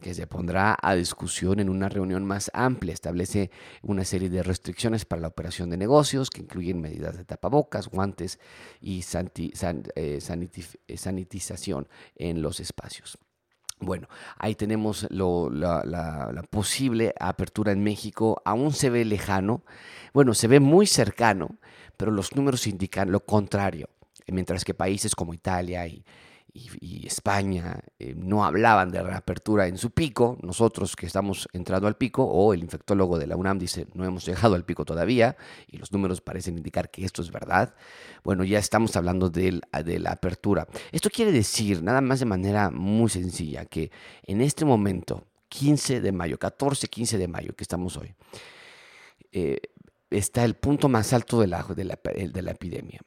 que 0.00 0.14
se 0.14 0.26
pondrá 0.26 0.76
a 0.80 0.94
discusión 0.94 1.60
en 1.60 1.68
una 1.68 1.88
reunión 1.88 2.24
más 2.24 2.50
amplia. 2.54 2.94
Establece 2.94 3.50
una 3.82 4.04
serie 4.04 4.28
de 4.28 4.42
restricciones 4.42 5.04
para 5.04 5.22
la 5.22 5.28
operación 5.28 5.70
de 5.70 5.76
negocios 5.76 6.30
que 6.30 6.42
incluyen 6.42 6.80
medidas 6.80 7.16
de 7.16 7.24
tapabocas, 7.24 7.88
guantes 7.88 8.40
y 8.80 9.00
eh, 9.00 10.20
eh, 10.86 10.96
sanitización 10.96 11.88
en 12.16 12.42
los 12.42 12.60
espacios. 12.60 13.18
Bueno, 13.82 14.08
ahí 14.36 14.54
tenemos 14.54 15.06
la, 15.10 15.82
la, 15.84 16.42
posible 16.50 17.14
apertura 17.18 17.72
en 17.72 17.82
México. 17.82 18.42
Aún 18.44 18.72
se 18.72 18.90
ve 18.90 19.06
lejano, 19.06 19.64
bueno, 20.12 20.34
se 20.34 20.48
ve 20.48 20.60
muy 20.60 20.86
cercano, 20.86 21.56
pero 21.96 22.10
los 22.10 22.36
números 22.36 22.66
indican 22.66 23.10
lo 23.10 23.20
contrario. 23.20 23.88
Mientras 24.26 24.64
que 24.64 24.74
países 24.74 25.14
como 25.14 25.32
Italia 25.32 25.86
y, 26.52 27.06
España 27.06 27.80
eh, 27.98 28.14
no 28.16 28.44
hablaban 28.44 28.90
de 28.90 29.02
reapertura 29.02 29.66
en 29.66 29.78
su 29.78 29.90
pico, 29.90 30.38
nosotros 30.42 30.96
que 30.96 31.06
estamos 31.06 31.48
entrando 31.52 31.86
al 31.86 31.96
pico, 31.96 32.24
o 32.24 32.54
el 32.54 32.60
infectólogo 32.60 33.18
de 33.18 33.26
la 33.26 33.36
UNAM 33.36 33.58
dice 33.58 33.86
no 33.94 34.04
hemos 34.04 34.24
llegado 34.26 34.54
al 34.54 34.64
pico 34.64 34.84
todavía, 34.84 35.36
y 35.66 35.78
los 35.78 35.92
números 35.92 36.20
parecen 36.20 36.56
indicar 36.56 36.90
que 36.90 37.04
esto 37.04 37.22
es 37.22 37.30
verdad, 37.30 37.74
bueno, 38.24 38.44
ya 38.44 38.58
estamos 38.58 38.96
hablando 38.96 39.30
de, 39.30 39.60
de 39.84 39.98
la 39.98 40.12
apertura. 40.12 40.66
Esto 40.92 41.10
quiere 41.10 41.32
decir, 41.32 41.82
nada 41.82 42.00
más 42.00 42.20
de 42.20 42.26
manera 42.26 42.70
muy 42.70 43.10
sencilla, 43.10 43.64
que 43.64 43.90
en 44.22 44.40
este 44.40 44.64
momento, 44.64 45.26
15 45.48 46.00
de 46.00 46.12
mayo, 46.12 46.38
14, 46.38 46.88
15 46.88 47.18
de 47.18 47.28
mayo, 47.28 47.54
que 47.56 47.64
estamos 47.64 47.96
hoy, 47.96 48.14
eh, 49.32 49.60
está 50.10 50.44
el 50.44 50.54
punto 50.54 50.88
más 50.88 51.12
alto 51.12 51.40
de 51.40 51.46
la, 51.46 51.62
de 51.62 51.84
la, 51.84 51.98
de 52.02 52.42
la 52.42 52.50
epidemia 52.50 53.00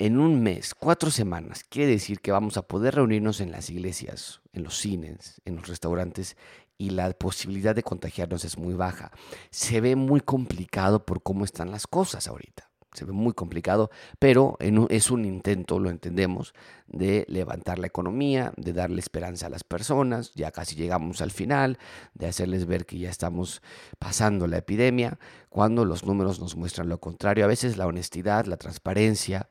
en 0.00 0.18
un 0.18 0.42
mes, 0.42 0.74
cuatro 0.74 1.10
semanas, 1.10 1.62
quiere 1.62 1.92
decir 1.92 2.20
que 2.20 2.32
vamos 2.32 2.56
a 2.56 2.62
poder 2.62 2.94
reunirnos 2.94 3.42
en 3.42 3.52
las 3.52 3.68
iglesias, 3.68 4.40
en 4.54 4.64
los 4.64 4.78
cines, 4.78 5.42
en 5.44 5.56
los 5.56 5.68
restaurantes 5.68 6.38
y 6.78 6.88
la 6.88 7.12
posibilidad 7.12 7.74
de 7.74 7.82
contagiarnos 7.82 8.46
es 8.46 8.56
muy 8.56 8.72
baja. 8.72 9.12
Se 9.50 9.82
ve 9.82 9.96
muy 9.96 10.22
complicado 10.22 11.04
por 11.04 11.22
cómo 11.22 11.44
están 11.44 11.70
las 11.70 11.86
cosas 11.86 12.28
ahorita 12.28 12.70
se 12.92 13.04
ve 13.04 13.12
muy 13.12 13.32
complicado, 13.34 13.90
pero 14.18 14.56
es 14.58 15.10
un 15.10 15.24
intento, 15.24 15.78
lo 15.78 15.90
entendemos, 15.90 16.54
de 16.88 17.24
levantar 17.28 17.78
la 17.78 17.86
economía, 17.86 18.52
de 18.56 18.72
darle 18.72 18.98
esperanza 18.98 19.46
a 19.46 19.50
las 19.50 19.62
personas, 19.62 20.34
ya 20.34 20.50
casi 20.50 20.74
llegamos 20.74 21.20
al 21.20 21.30
final, 21.30 21.78
de 22.14 22.26
hacerles 22.26 22.66
ver 22.66 22.86
que 22.86 22.98
ya 22.98 23.08
estamos 23.08 23.62
pasando 23.98 24.48
la 24.48 24.58
epidemia, 24.58 25.18
cuando 25.50 25.84
los 25.84 26.04
números 26.04 26.40
nos 26.40 26.56
muestran 26.56 26.88
lo 26.88 26.98
contrario. 26.98 27.44
A 27.44 27.48
veces 27.48 27.76
la 27.76 27.86
honestidad, 27.86 28.46
la 28.46 28.56
transparencia, 28.56 29.46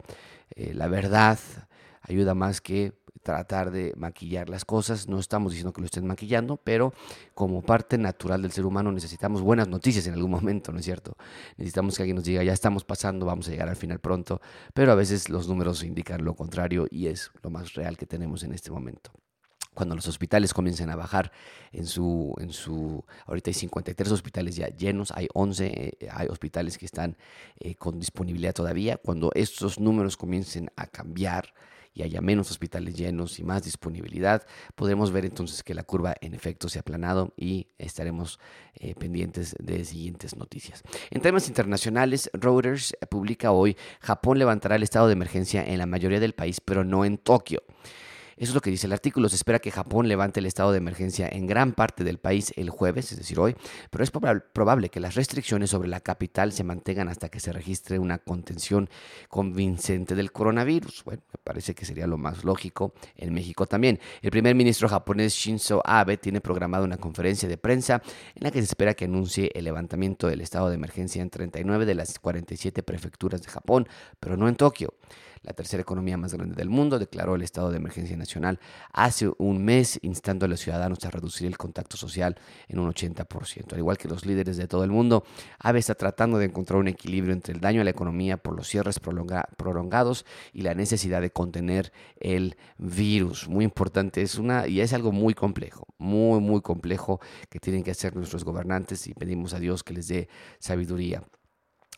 eh, 0.60 0.74
la 0.74 0.90
verdad 0.90 1.40
ayuda 2.02 2.36
más 2.36 2.60
que 2.60 2.92
tratar 3.24 3.72
de 3.72 3.94
maquillar 3.96 4.50
las 4.50 4.66
cosas. 4.66 5.08
No 5.08 5.18
estamos 5.18 5.54
diciendo 5.54 5.72
que 5.72 5.80
lo 5.80 5.86
estén 5.86 6.06
maquillando, 6.06 6.58
pero 6.58 6.94
como 7.34 7.62
parte 7.62 7.98
natural 7.98 8.42
del 8.42 8.52
ser 8.52 8.66
humano 8.66 8.92
necesitamos 8.92 9.42
buenas 9.42 9.70
noticias 9.70 10.06
en 10.08 10.16
algún 10.16 10.32
momento, 10.38 10.74
¿no 10.74 10.80
es 10.80 10.86
cierto? 10.86 11.16
Necesitamos 11.56 11.96
que 11.96 12.04
alguien 12.04 12.18
nos 12.18 12.26
diga, 12.26 12.44
ya 12.44 12.52
estamos 12.52 12.84
pasando, 12.84 13.26
vamos 13.26 13.48
a 13.48 13.52
llegar 13.52 13.70
al 13.70 13.78
final 13.78 14.00
pronto, 14.00 14.42
pero 14.74 14.92
a 14.92 14.96
veces 14.96 15.30
los 15.30 15.48
números 15.48 15.82
indican 15.84 16.26
lo 16.26 16.36
contrario 16.36 16.88
y 16.92 17.08
es 17.08 17.32
lo 17.42 17.50
más 17.50 17.74
real 17.76 17.96
que 17.98 18.06
tenemos 18.06 18.44
en 18.44 18.52
este 18.52 18.70
momento 18.70 19.14
cuando 19.74 19.96
los 19.96 20.08
hospitales 20.08 20.54
comiencen 20.54 20.90
a 20.90 20.96
bajar 20.96 21.32
en 21.72 21.86
su, 21.86 22.34
en 22.40 22.52
su, 22.52 23.06
ahorita 23.26 23.50
hay 23.50 23.54
53 23.54 24.12
hospitales 24.12 24.56
ya 24.56 24.68
llenos, 24.68 25.12
hay 25.12 25.28
11, 25.34 25.66
eh, 25.68 26.10
hay 26.12 26.28
hospitales 26.28 26.78
que 26.78 26.86
están 26.86 27.18
eh, 27.60 27.76
con 27.76 28.00
disponibilidad 28.00 28.54
todavía, 28.54 28.98
cuando 28.98 29.32
estos 29.36 29.80
números 29.80 30.18
comiencen 30.18 30.70
a 30.76 30.88
cambiar, 30.88 31.54
y 31.94 32.04
haya 32.04 32.22
menos 32.22 32.52
hospitales 32.52 32.96
llenos 32.96 33.40
y 33.40 33.44
más 33.44 33.64
disponibilidad, 33.64 34.46
podremos 34.76 35.12
ver 35.12 35.26
entonces 35.26 35.64
que 35.64 35.74
la 35.74 35.84
curva 35.84 36.16
en 36.22 36.34
efecto 36.34 36.70
se 36.70 36.80
ha 36.80 36.82
aplanado 36.82 37.34
y 37.36 37.68
estaremos 37.78 38.40
eh, 38.76 38.96
pendientes 38.96 39.56
de 39.60 39.84
siguientes 39.86 40.36
noticias. 40.36 40.84
En 41.10 41.22
temas 41.22 41.48
internacionales, 41.48 42.30
Reuters 42.34 42.96
publica 43.10 43.52
hoy, 43.52 43.76
Japón 44.00 44.40
levantará 44.40 44.76
el 44.76 44.84
estado 44.84 45.08
de 45.08 45.14
emergencia 45.14 45.64
en 45.66 45.78
la 45.78 45.86
mayoría 45.86 46.20
del 46.20 46.34
país, 46.34 46.62
pero 46.62 46.84
no 46.84 47.06
en 47.06 47.18
Tokio. 47.18 47.64
Eso 48.40 48.52
es 48.52 48.56
lo 48.56 48.62
que 48.62 48.70
dice 48.70 48.88
el 48.88 48.94
artículo. 48.94 49.28
Se 49.28 49.36
espera 49.36 49.60
que 49.60 49.70
Japón 49.70 50.08
levante 50.08 50.40
el 50.40 50.46
estado 50.46 50.72
de 50.72 50.78
emergencia 50.78 51.28
en 51.30 51.46
gran 51.46 51.74
parte 51.74 52.06
del 52.06 52.20
país 52.20 52.54
el 52.56 52.70
jueves, 52.70 53.12
es 53.12 53.18
decir, 53.18 53.38
hoy, 53.38 53.54
pero 53.90 54.02
es 54.02 54.12
probable 54.12 54.88
que 54.88 55.02
las 55.02 55.16
restricciones 55.16 55.72
sobre 55.72 55.90
la 55.90 56.00
capital 56.00 56.54
se 56.54 56.64
mantengan 56.64 57.10
hasta 57.10 57.28
que 57.28 57.42
se 57.42 57.52
registre 57.52 58.00
una 58.00 58.18
contención 58.18 58.90
convincente 59.28 60.16
del 60.16 60.32
coronavirus. 60.32 61.04
Bueno, 61.04 61.22
me 61.34 61.40
parece 61.44 61.76
que 61.76 61.84
sería 61.84 62.08
lo 62.08 62.18
más 62.18 62.46
lógico 62.46 62.94
en 63.18 63.34
México 63.34 63.66
también. 63.66 64.00
El 64.22 64.32
primer 64.32 64.56
ministro 64.56 64.88
japonés 64.88 65.34
Shinzo 65.34 65.82
Abe 65.84 66.16
tiene 66.16 66.40
programada 66.40 66.86
una 66.86 66.96
conferencia 66.96 67.50
de 67.50 67.58
prensa 67.58 68.02
en 68.36 68.44
la 68.44 68.52
que 68.52 68.60
se 68.60 68.66
espera 68.66 68.94
que 68.94 69.04
anuncie 69.04 69.52
el 69.54 69.66
levantamiento 69.66 70.28
del 70.28 70.40
estado 70.40 70.70
de 70.70 70.76
emergencia 70.76 71.22
en 71.22 71.30
39 71.30 71.86
de 71.86 71.96
las 71.96 72.18
47 72.20 72.84
prefecturas 72.84 73.42
de 73.42 73.50
Japón, 73.50 73.86
pero 74.22 74.38
no 74.38 74.48
en 74.48 74.56
Tokio 74.56 74.94
la 75.44 75.54
tercera 75.54 75.82
economía 75.82 76.18
más 76.18 76.34
grande 76.34 76.56
del 76.56 76.70
mundo, 76.70 77.00
declaró 77.00 77.36
el 77.36 77.42
estado 77.42 77.72
de 77.72 77.78
emergencia 77.78 78.18
nacional 78.18 78.60
hace 78.92 79.32
un 79.38 79.64
mes, 79.64 80.00
instando 80.02 80.46
a 80.46 80.50
los 80.50 80.60
ciudadanos 80.60 81.04
a 81.06 81.12
reducir 81.12 81.48
el 81.48 81.58
contacto 81.58 81.98
social 81.98 82.36
en 82.68 82.80
un 82.80 82.92
80%. 82.92 83.74
Al 83.74 83.80
igual 83.80 83.98
que 83.98 84.08
los 84.08 84.26
líderes 84.26 84.58
de 84.58 84.68
todo 84.68 84.84
el 84.84 84.92
mundo, 84.92 85.24
AVE 85.60 85.80
está 85.80 85.96
tratando 85.96 86.38
de 86.38 86.46
encontrar 86.46 86.80
un 86.80 86.88
equilibrio 86.88 87.34
entre 87.34 87.54
el 87.54 87.60
daño 87.60 87.82
a 87.82 87.84
la 87.84 87.90
economía 87.90 88.38
por 88.38 88.56
los 88.56 88.68
cierres 88.68 89.00
prolongados 89.00 90.26
y 90.54 90.62
la 90.62 90.74
necesidad 90.74 91.22
de 91.22 91.32
contener 91.32 91.92
el 92.20 92.58
virus. 92.78 93.48
Muy 93.48 93.66
importante, 93.66 94.22
es 94.22 94.36
una, 94.36 94.68
y 94.68 94.82
es 94.82 94.94
algo 94.94 95.12
muy 95.12 95.34
complejo, 95.34 95.88
muy, 95.98 96.40
muy 96.40 96.62
complejo 96.62 97.20
que 97.50 97.60
tienen 97.60 97.84
que 97.84 97.92
hacer 97.92 98.16
nuestros 98.16 98.44
gobernantes 98.44 99.08
y 99.08 99.14
pedimos 99.14 99.54
a 99.54 99.60
Dios 99.60 99.84
que 99.84 99.94
les 99.94 100.08
dé 100.08 100.30
sabiduría. 100.60 101.24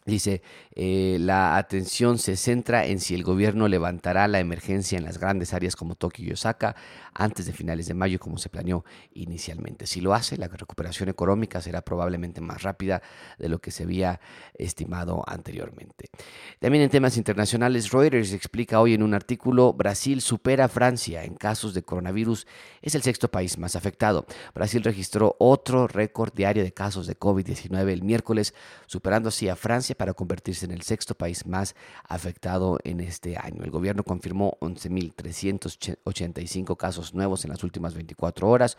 Dice, 0.03 0.41
eh, 0.73 1.17
la 1.19 1.57
atención 1.57 2.17
se 2.17 2.35
centra 2.35 2.87
en 2.87 2.99
si 2.99 3.13
el 3.13 3.23
gobierno 3.23 3.67
levantará 3.67 4.27
la 4.27 4.39
emergencia 4.39 4.97
en 4.97 5.03
las 5.03 5.19
grandes 5.19 5.53
áreas 5.53 5.75
como 5.75 5.93
Tokio 5.93 6.27
y 6.27 6.31
Osaka 6.31 6.75
antes 7.13 7.45
de 7.45 7.53
finales 7.53 7.85
de 7.85 7.93
mayo 7.93 8.19
como 8.19 8.39
se 8.39 8.49
planeó 8.49 8.83
inicialmente. 9.13 9.85
Si 9.85 10.01
lo 10.01 10.15
hace, 10.15 10.37
la 10.37 10.47
recuperación 10.47 11.09
económica 11.09 11.61
será 11.61 11.81
probablemente 11.81 12.41
más 12.41 12.63
rápida 12.63 13.03
de 13.37 13.47
lo 13.47 13.59
que 13.59 13.69
se 13.69 13.83
había 13.83 14.19
estimado 14.55 15.23
anteriormente. 15.27 16.09
También 16.59 16.83
en 16.83 16.89
temas 16.89 17.17
internacionales, 17.17 17.91
Reuters 17.91 18.33
explica 18.33 18.81
hoy 18.81 18.95
en 18.95 19.03
un 19.03 19.13
artículo, 19.13 19.71
Brasil 19.73 20.21
supera 20.21 20.65
a 20.65 20.69
Francia 20.69 21.23
en 21.23 21.35
casos 21.35 21.75
de 21.75 21.83
coronavirus, 21.83 22.47
es 22.81 22.95
el 22.95 23.03
sexto 23.03 23.29
país 23.29 23.59
más 23.59 23.75
afectado. 23.75 24.25
Brasil 24.55 24.83
registró 24.83 25.35
otro 25.37 25.87
récord 25.87 26.33
diario 26.33 26.63
de 26.63 26.73
casos 26.73 27.05
de 27.05 27.19
COVID-19 27.19 27.89
el 27.89 28.01
miércoles, 28.01 28.55
superando 28.87 29.29
así 29.29 29.47
a 29.47 29.55
Francia 29.55 29.90
para 29.95 30.13
convertirse 30.13 30.65
en 30.65 30.71
el 30.71 30.81
sexto 30.81 31.15
país 31.15 31.45
más 31.45 31.73
afectado 32.07 32.79
en 32.83 32.99
este 32.99 33.37
año. 33.37 33.63
El 33.63 33.71
gobierno 33.71 34.03
confirmó 34.03 34.57
11.385 34.61 36.75
casos 36.77 37.13
nuevos 37.13 37.45
en 37.45 37.51
las 37.51 37.63
últimas 37.63 37.93
24 37.93 38.49
horas, 38.49 38.77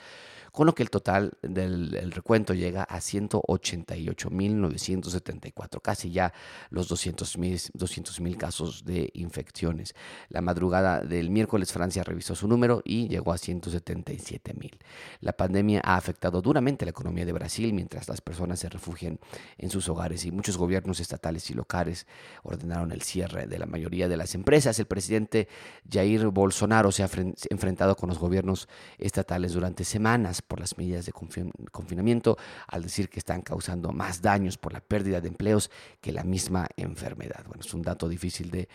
con 0.52 0.66
lo 0.66 0.74
que 0.74 0.82
el 0.82 0.90
total 0.90 1.32
del 1.42 2.12
recuento 2.12 2.52
llega 2.52 2.82
a 2.82 2.98
188.974, 2.98 5.80
casi 5.80 6.10
ya 6.10 6.34
los 6.68 6.90
200.000 6.90 7.70
200, 7.72 8.20
casos 8.36 8.84
de 8.84 9.10
infecciones. 9.14 9.94
La 10.28 10.42
madrugada 10.42 11.00
del 11.00 11.30
miércoles 11.30 11.72
Francia 11.72 12.04
revisó 12.04 12.34
su 12.34 12.46
número 12.48 12.82
y 12.84 13.08
llegó 13.08 13.32
a 13.32 13.36
177.000. 13.36 14.72
La 15.20 15.32
pandemia 15.32 15.80
ha 15.84 15.96
afectado 15.96 16.42
duramente 16.42 16.84
la 16.84 16.90
economía 16.90 17.24
de 17.24 17.32
Brasil 17.32 17.72
mientras 17.72 18.08
las 18.08 18.20
personas 18.20 18.60
se 18.60 18.68
refugian 18.68 19.18
en 19.56 19.70
sus 19.70 19.88
hogares 19.88 20.26
y 20.26 20.30
muchos 20.30 20.58
gobiernos 20.58 21.00
estatales 21.00 21.50
y 21.50 21.54
locales 21.54 22.06
ordenaron 22.42 22.92
el 22.92 23.00
cierre 23.02 23.46
de 23.46 23.58
la 23.58 23.64
mayoría 23.66 24.06
de 24.08 24.18
las 24.18 24.34
empresas. 24.34 24.78
El 24.78 24.86
presidente 24.86 25.48
Jair 25.90 26.26
Bolsonaro 26.26 26.92
se 26.92 27.02
ha 27.02 27.08
enfrentado 27.50 27.96
con 27.96 28.10
los 28.10 28.18
gobiernos 28.18 28.68
estatales 28.98 29.54
durante 29.54 29.84
semanas 29.84 30.41
por 30.42 30.60
las 30.60 30.76
medidas 30.78 31.06
de 31.06 31.12
confinamiento, 31.12 32.36
al 32.66 32.82
decir 32.82 33.08
que 33.08 33.18
están 33.18 33.42
causando 33.42 33.92
más 33.92 34.22
daños 34.22 34.58
por 34.58 34.72
la 34.72 34.80
pérdida 34.80 35.20
de 35.20 35.28
empleos 35.28 35.70
que 36.00 36.12
la 36.12 36.24
misma 36.24 36.68
enfermedad. 36.76 37.44
Bueno, 37.46 37.60
es 37.60 37.74
un 37.74 37.82
dato 37.82 38.08
difícil 38.08 38.50
de 38.50 38.68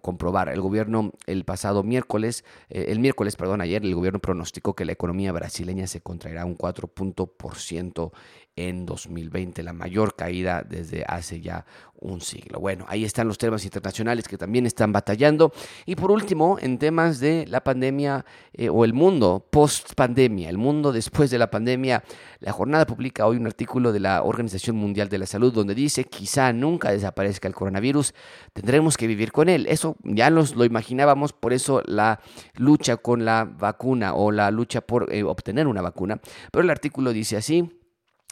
comprobar. 0.00 0.48
El 0.48 0.60
gobierno 0.60 1.12
el 1.26 1.44
pasado 1.44 1.82
miércoles, 1.82 2.44
eh, 2.68 2.86
el 2.88 2.98
miércoles, 2.98 3.36
perdón, 3.36 3.60
ayer 3.60 3.82
el 3.82 3.94
gobierno 3.94 4.20
pronosticó 4.20 4.74
que 4.74 4.84
la 4.84 4.92
economía 4.92 5.32
brasileña 5.32 5.86
se 5.86 6.00
contraerá 6.00 6.44
un 6.44 6.54
4 6.54 6.88
por 6.88 7.56
ciento 7.56 8.12
en 8.56 8.84
2020, 8.84 9.62
la 9.62 9.72
mayor 9.72 10.14
caída 10.14 10.62
desde 10.62 11.04
hace 11.06 11.40
ya 11.40 11.64
un 12.02 12.20
siglo. 12.20 12.58
Bueno, 12.60 12.84
ahí 12.88 13.04
están 13.04 13.28
los 13.28 13.38
temas 13.38 13.64
internacionales 13.64 14.28
que 14.28 14.36
también 14.36 14.66
están 14.66 14.92
batallando. 14.92 15.52
Y 15.86 15.96
por 15.96 16.10
último, 16.10 16.58
en 16.60 16.78
temas 16.78 17.20
de 17.20 17.46
la 17.48 17.62
pandemia 17.62 18.26
eh, 18.52 18.68
o 18.68 18.84
el 18.84 18.92
mundo 18.92 19.46
post 19.50 19.94
pandemia, 19.94 20.50
el 20.50 20.58
mundo 20.58 20.92
después 20.92 21.30
de 21.30 21.38
la 21.38 21.50
pandemia, 21.50 22.02
la 22.40 22.52
jornada 22.52 22.86
publica 22.86 23.26
hoy 23.26 23.36
un 23.36 23.46
artículo 23.46 23.92
de 23.92 24.00
la 24.00 24.22
Organización 24.22 24.76
Mundial 24.76 25.08
de 25.08 25.18
la 25.18 25.26
Salud 25.26 25.52
donde 25.52 25.74
dice 25.74 26.04
quizá 26.04 26.52
nunca 26.52 26.90
desaparezca 26.90 27.48
el 27.48 27.54
coronavirus, 27.54 28.14
tendremos 28.52 28.96
que 28.96 29.06
vivir 29.06 29.32
con 29.32 29.48
él. 29.48 29.66
Eso 29.68 29.96
ya 30.02 30.28
nos 30.28 30.56
lo 30.56 30.64
imaginábamos, 30.64 31.32
por 31.32 31.52
eso 31.52 31.82
la 31.86 32.20
lucha 32.56 32.96
con 32.96 33.24
la 33.24 33.44
vacuna 33.44 34.14
o 34.14 34.32
la 34.32 34.50
lucha 34.50 34.80
por 34.80 35.12
eh, 35.12 35.22
obtener 35.22 35.66
una 35.68 35.82
vacuna. 35.82 36.20
Pero 36.50 36.64
el 36.64 36.70
artículo 36.70 37.12
dice 37.12 37.36
así. 37.36 37.70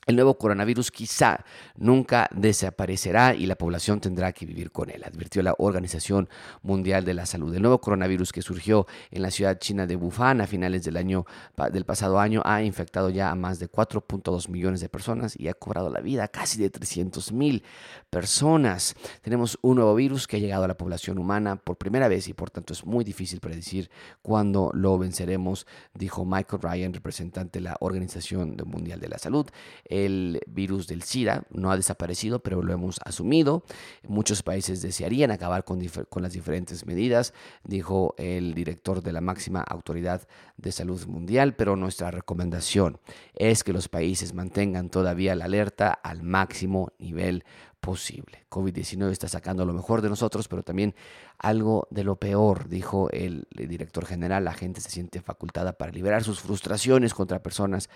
El 0.06 0.16
nuevo 0.16 0.38
coronavirus 0.38 0.90
quizá 0.90 1.44
nunca 1.76 2.28
desaparecerá 2.34 3.34
y 3.34 3.46
la 3.46 3.54
población 3.54 4.00
tendrá 4.00 4.32
que 4.32 4.46
vivir 4.46 4.72
con 4.72 4.90
él, 4.90 5.04
advirtió 5.04 5.42
la 5.42 5.54
Organización 5.58 6.28
Mundial 6.62 7.04
de 7.04 7.14
la 7.14 7.26
Salud. 7.26 7.54
El 7.54 7.62
nuevo 7.62 7.80
coronavirus 7.80 8.32
que 8.32 8.42
surgió 8.42 8.86
en 9.10 9.22
la 9.22 9.30
ciudad 9.30 9.58
china 9.58 9.86
de 9.86 9.96
Wuhan 9.96 10.40
a 10.40 10.46
finales 10.46 10.84
del 10.84 10.96
año 10.96 11.26
del 11.72 11.84
pasado 11.84 12.18
año 12.18 12.40
ha 12.44 12.62
infectado 12.62 13.10
ya 13.10 13.30
a 13.30 13.34
más 13.34 13.58
de 13.58 13.70
4.2 13.70 14.48
millones 14.48 14.80
de 14.80 14.88
personas 14.88 15.38
y 15.38 15.48
ha 15.48 15.54
cobrado 15.54 15.90
la 15.90 16.00
vida 16.00 16.24
a 16.24 16.28
casi 16.28 16.58
de 16.58 16.70
300 16.70 17.32
mil 17.32 17.62
personas. 18.08 18.94
Tenemos 19.22 19.58
un 19.62 19.76
nuevo 19.76 19.94
virus 19.94 20.26
que 20.26 20.36
ha 20.36 20.40
llegado 20.40 20.64
a 20.64 20.68
la 20.68 20.76
población 20.76 21.18
humana 21.18 21.56
por 21.56 21.76
primera 21.76 22.08
vez 22.08 22.26
y 22.28 22.32
por 22.32 22.50
tanto 22.50 22.72
es 22.72 22.84
muy 22.84 23.04
difícil 23.04 23.40
predecir 23.40 23.90
cuándo 24.22 24.70
lo 24.74 24.98
venceremos, 24.98 25.66
dijo 25.94 26.24
Michael 26.24 26.62
Ryan, 26.62 26.94
representante 26.94 27.58
de 27.58 27.64
la 27.64 27.76
Organización 27.80 28.56
Mundial 28.64 28.98
de 28.98 29.08
la 29.08 29.18
Salud 29.18 29.46
el 29.90 30.40
virus 30.46 30.86
del 30.86 31.02
SIDA 31.02 31.42
no 31.50 31.70
ha 31.70 31.76
desaparecido, 31.76 32.38
pero 32.38 32.62
lo 32.62 32.72
hemos 32.72 33.00
asumido. 33.04 33.64
Muchos 34.06 34.42
países 34.42 34.80
desearían 34.80 35.32
acabar 35.32 35.64
con, 35.64 35.82
las 36.22 36.32
diferentes 36.32 36.86
medidas, 36.86 37.34
dijo 37.64 38.14
el 38.16 38.54
director 38.54 39.02
de 39.02 39.12
la 39.12 39.20
máxima 39.20 39.60
autoridad 39.60 40.26
de 40.56 40.72
salud 40.72 41.04
mundial, 41.06 41.54
pero 41.56 41.76
nuestra 41.76 42.10
recomendación 42.10 43.00
es 43.34 43.64
que 43.64 43.72
los 43.72 43.88
países 43.88 44.32
mantengan 44.32 44.90
todavía 44.90 45.34
la 45.34 45.46
alerta 45.46 45.92
al 45.92 46.22
máximo 46.22 46.92
nivel 46.98 47.44
posible. 47.80 48.44
COVID-19 48.50 49.10
está 49.10 49.26
sacando 49.26 49.64
lo 49.64 49.72
mejor 49.72 50.02
de 50.02 50.08
nosotros, 50.08 50.48
pero 50.48 50.62
también 50.62 50.94
algo 51.38 51.88
de 51.90 52.04
lo 52.04 52.16
peor, 52.16 52.68
dijo 52.68 53.08
el, 53.10 53.48
director 53.50 54.04
general. 54.06 54.44
La 54.44 54.52
gente 54.52 54.80
se 54.80 54.90
siente 54.90 55.20
facultada 55.20 55.72
para 55.72 55.90
liberar 55.90 56.22
sus 56.22 56.40
frustraciones 56.40 57.14
contra 57.14 57.42
personas 57.42 57.88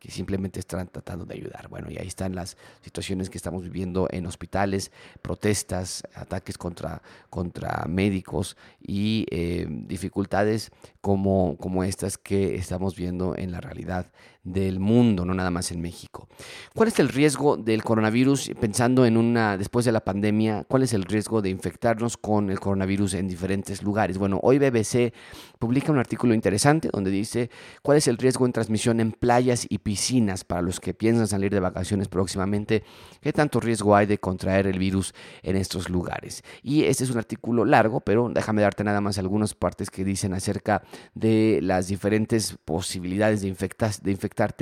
que 0.00 0.10
simplemente 0.10 0.58
están 0.58 0.88
tratando 0.88 1.26
de 1.26 1.34
ayudar. 1.34 1.68
Bueno, 1.68 1.90
y 1.90 1.98
ahí 1.98 2.06
están 2.06 2.34
las 2.34 2.56
situaciones 2.80 3.28
que 3.28 3.36
estamos 3.36 3.62
viviendo 3.62 4.08
en 4.10 4.26
hospitales, 4.26 4.90
protestas, 5.20 6.02
ataques 6.14 6.56
contra, 6.56 7.02
contra 7.28 7.84
médicos 7.86 8.56
y 8.80 9.26
eh, 9.30 9.66
dificultades 9.68 10.72
como, 11.02 11.56
como 11.58 11.84
estas 11.84 12.16
que 12.16 12.56
estamos 12.56 12.96
viendo 12.96 13.36
en 13.36 13.52
la 13.52 13.60
realidad 13.60 14.10
del 14.42 14.80
mundo, 14.80 15.24
no 15.24 15.34
nada 15.34 15.50
más 15.50 15.70
en 15.70 15.80
México. 15.80 16.28
¿Cuál 16.74 16.88
es 16.88 16.98
el 16.98 17.08
riesgo 17.08 17.56
del 17.56 17.82
coronavirus 17.82 18.52
pensando 18.58 19.04
en 19.04 19.16
una 19.16 19.58
después 19.58 19.84
de 19.84 19.92
la 19.92 20.00
pandemia? 20.00 20.64
¿Cuál 20.66 20.82
es 20.82 20.94
el 20.94 21.04
riesgo 21.04 21.42
de 21.42 21.50
infectarnos 21.50 22.16
con 22.16 22.50
el 22.50 22.58
coronavirus 22.58 23.14
en 23.14 23.28
diferentes 23.28 23.82
lugares? 23.82 24.16
Bueno, 24.16 24.40
hoy 24.42 24.58
BBC 24.58 25.12
publica 25.58 25.92
un 25.92 25.98
artículo 25.98 26.32
interesante 26.32 26.88
donde 26.90 27.10
dice 27.10 27.50
cuál 27.82 27.98
es 27.98 28.08
el 28.08 28.16
riesgo 28.16 28.46
en 28.46 28.52
transmisión 28.52 29.00
en 29.00 29.12
playas 29.12 29.66
y 29.68 29.78
piscinas 29.78 30.44
para 30.44 30.62
los 30.62 30.80
que 30.80 30.94
piensan 30.94 31.28
salir 31.28 31.52
de 31.52 31.60
vacaciones 31.60 32.08
próximamente, 32.08 32.82
qué 33.20 33.32
tanto 33.32 33.60
riesgo 33.60 33.94
hay 33.94 34.06
de 34.06 34.18
contraer 34.18 34.66
el 34.66 34.78
virus 34.78 35.14
en 35.42 35.56
estos 35.56 35.90
lugares. 35.90 36.42
Y 36.62 36.84
este 36.84 37.04
es 37.04 37.10
un 37.10 37.18
artículo 37.18 37.64
largo, 37.66 38.00
pero 38.00 38.30
déjame 38.32 38.62
darte 38.62 38.84
nada 38.84 39.00
más 39.00 39.18
algunas 39.18 39.54
partes 39.54 39.90
que 39.90 40.04
dicen 40.04 40.32
acerca 40.32 40.82
de 41.14 41.60
las 41.62 41.88
diferentes 41.88 42.56
posibilidades 42.64 43.42
de 43.42 43.48
infectar 43.48 43.90
de 44.02 44.10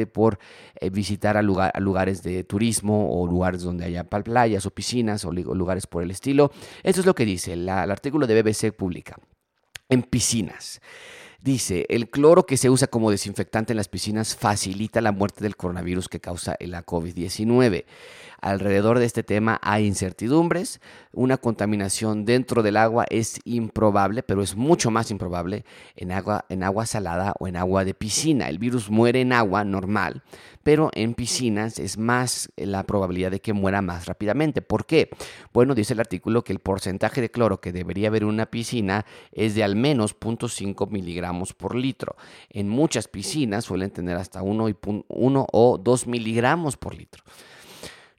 por 0.07 0.39
eh, 0.81 0.91
visitar 0.91 1.37
a, 1.37 1.43
lugares 1.43 2.23
de 2.23 2.45
turismo 2.45 3.21
o 3.21 3.27
lugares 3.27 3.63
donde 3.63 3.85
haya 3.85 4.05
playas 4.05 4.67
o 4.67 4.71
piscinas 4.71 5.25
o 5.25 5.33
lugares 5.33 5.87
por 5.87 6.03
el 6.03 6.11
estilo. 6.11 6.51
Eso 6.83 7.01
es 7.01 7.07
lo 7.07 7.15
que 7.15 7.25
dice 7.25 7.53
el 7.53 7.69
artículo 7.69 8.27
de 8.27 8.43
BBC 8.43 8.73
Pública. 8.73 9.17
En 9.89 10.03
piscinas. 10.03 10.81
Dice, 11.41 11.87
el 11.89 12.11
cloro 12.11 12.47
que 12.47 12.57
se 12.57 12.69
usa 12.69 12.89
como 12.89 13.13
desinfectante 13.13 13.73
en 13.73 13.77
las 13.77 13.87
piscinas 13.87 14.35
facilita 14.35 15.01
la 15.01 15.13
muerte 15.13 15.45
del 15.45 15.57
coronavirus 15.57 16.09
que 16.09 16.19
causa 16.19 16.57
la 16.59 16.85
COVID-19. 16.85 17.85
Alrededor 18.41 18.99
de 18.99 19.05
este 19.05 19.23
tema 19.23 19.61
hay 19.63 19.87
incertidumbres. 19.87 20.81
Una 21.13 21.37
contaminación 21.37 22.25
dentro 22.25 22.65
del 22.65 22.77
agua 22.77 23.05
es 23.09 23.41
improbable, 23.45 24.25
pero 24.25 24.43
es 24.43 24.57
mucho 24.57 24.91
más 24.91 25.13
improbable 25.13 25.65
en 25.95 26.11
agua, 26.11 26.45
en 26.49 26.65
agua 26.65 26.87
salada 26.87 27.35
o 27.39 27.47
en 27.47 27.57
agua 27.57 27.85
de 27.85 27.95
piscina. 27.95 28.49
El 28.49 28.59
virus 28.59 28.91
muere 28.91 29.21
en 29.21 29.33
agua 29.33 29.63
normal, 29.63 30.25
pero 30.69 30.91
en 30.93 31.15
piscinas 31.15 31.79
es 31.79 31.97
más 31.97 32.51
la 32.55 32.85
probabilidad 32.85 33.31
de 33.31 33.41
que 33.41 33.55
muera 33.55 33.81
más 33.81 34.05
rápidamente. 34.05 34.61
¿Por 34.61 34.85
qué? 34.85 35.09
Bueno, 35.55 35.75
dice 35.75 35.95
el 35.95 36.01
artículo 36.01 36.45
que 36.45 36.53
el 36.53 36.59
porcentaje 36.59 37.23
de 37.23 37.31
cloro 37.31 37.59
que 37.59 37.73
debería 37.73 38.09
haber 38.09 38.25
en 38.25 38.29
una 38.29 38.51
piscina 38.51 39.07
es 39.33 39.55
de 39.55 39.65
al 39.65 39.77
menos 39.77 40.15
0.5 40.21 40.91
miligramos 40.91 41.55
por 41.55 41.75
litro. 41.75 42.17
En 42.51 42.69
muchas 42.69 43.09
piscinas 43.09 43.65
suelen 43.65 43.91
tener 43.91 44.19
hasta 44.19 44.43
1, 44.43 44.67
1 45.09 45.47
o 45.51 45.79
2 45.79 46.07
miligramos 46.07 46.77
por 46.77 46.95
litro. 46.95 47.25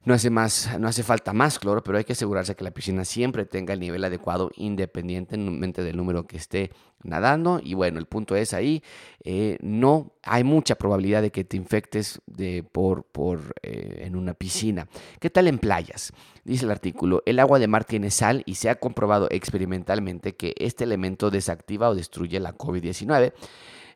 No 0.02 0.14
hace, 0.14 0.30
más, 0.30 0.78
no 0.80 0.88
hace 0.88 1.02
falta 1.02 1.34
más 1.34 1.58
cloro, 1.58 1.84
pero 1.84 1.98
hay 1.98 2.04
que 2.04 2.14
asegurarse 2.14 2.54
que 2.54 2.64
la 2.64 2.70
piscina 2.70 3.04
siempre 3.04 3.44
tenga 3.44 3.74
el 3.74 3.80
nivel 3.80 4.02
adecuado 4.02 4.50
independientemente 4.56 5.82
del 5.82 5.98
número 5.98 6.26
que 6.26 6.38
esté 6.38 6.70
nadando. 7.02 7.60
Y 7.62 7.74
bueno, 7.74 7.98
el 7.98 8.06
punto 8.06 8.34
es 8.34 8.54
ahí, 8.54 8.82
eh, 9.24 9.58
no 9.60 10.12
hay 10.22 10.42
mucha 10.42 10.76
probabilidad 10.76 11.20
de 11.20 11.30
que 11.30 11.44
te 11.44 11.58
infectes 11.58 12.22
de, 12.26 12.62
por, 12.62 13.04
por, 13.04 13.54
eh, 13.62 14.04
en 14.06 14.16
una 14.16 14.32
piscina. 14.32 14.88
¿Qué 15.18 15.28
tal 15.28 15.48
en 15.48 15.58
playas? 15.58 16.14
Dice 16.44 16.64
el 16.64 16.70
artículo, 16.70 17.22
el 17.26 17.38
agua 17.38 17.58
de 17.58 17.68
mar 17.68 17.84
tiene 17.84 18.10
sal 18.10 18.42
y 18.46 18.54
se 18.54 18.70
ha 18.70 18.76
comprobado 18.76 19.28
experimentalmente 19.30 20.34
que 20.34 20.54
este 20.56 20.84
elemento 20.84 21.30
desactiva 21.30 21.90
o 21.90 21.94
destruye 21.94 22.40
la 22.40 22.56
COVID-19 22.56 23.34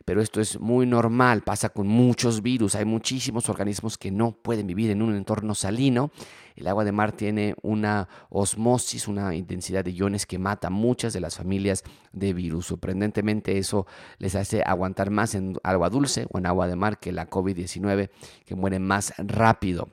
pero 0.05 0.21
esto 0.21 0.41
es 0.41 0.61
muy 0.61 0.87
normal, 0.87 1.43
pasa 1.43 1.71
con 1.71 1.87
muchos 1.87 2.43
virus, 2.43 2.75
hay 2.75 2.85
muchísimos 2.85 3.49
organismos 3.49 3.97
que 3.97 4.11
no 4.11 4.33
pueden 4.33 4.67
vivir 4.67 4.91
en 4.91 5.03
un 5.03 5.15
entorno 5.15 5.55
salino. 5.55 6.11
El 6.57 6.69
agua 6.69 6.85
de 6.85 6.93
mar 6.93 7.13
tiene 7.13 7.57
una 7.63 8.09
osmosis, 8.29 9.09
una 9.09 9.35
intensidad 9.35 9.85
de 9.85 9.93
iones 9.93 10.27
que 10.27 10.39
mata 10.39 10.71
muchas 10.71 11.13
de 11.13 11.21
las 11.21 11.37
familias 11.37 11.83
de 12.13 12.33
virus. 12.33 12.67
Sorprendentemente 12.67 13.59
eso 13.59 13.87
les 14.19 14.35
hace 14.37 14.63
aguantar 14.65 15.11
más 15.11 15.35
en 15.35 15.57
agua 15.65 15.91
dulce 15.91 16.27
o 16.31 16.39
en 16.39 16.47
agua 16.47 16.69
de 16.69 16.77
mar 16.77 17.01
que 17.01 17.11
la 17.11 17.29
COVID-19, 17.29 18.11
que 18.45 18.55
muere 18.55 18.79
más 18.79 19.15
rápido. 19.19 19.89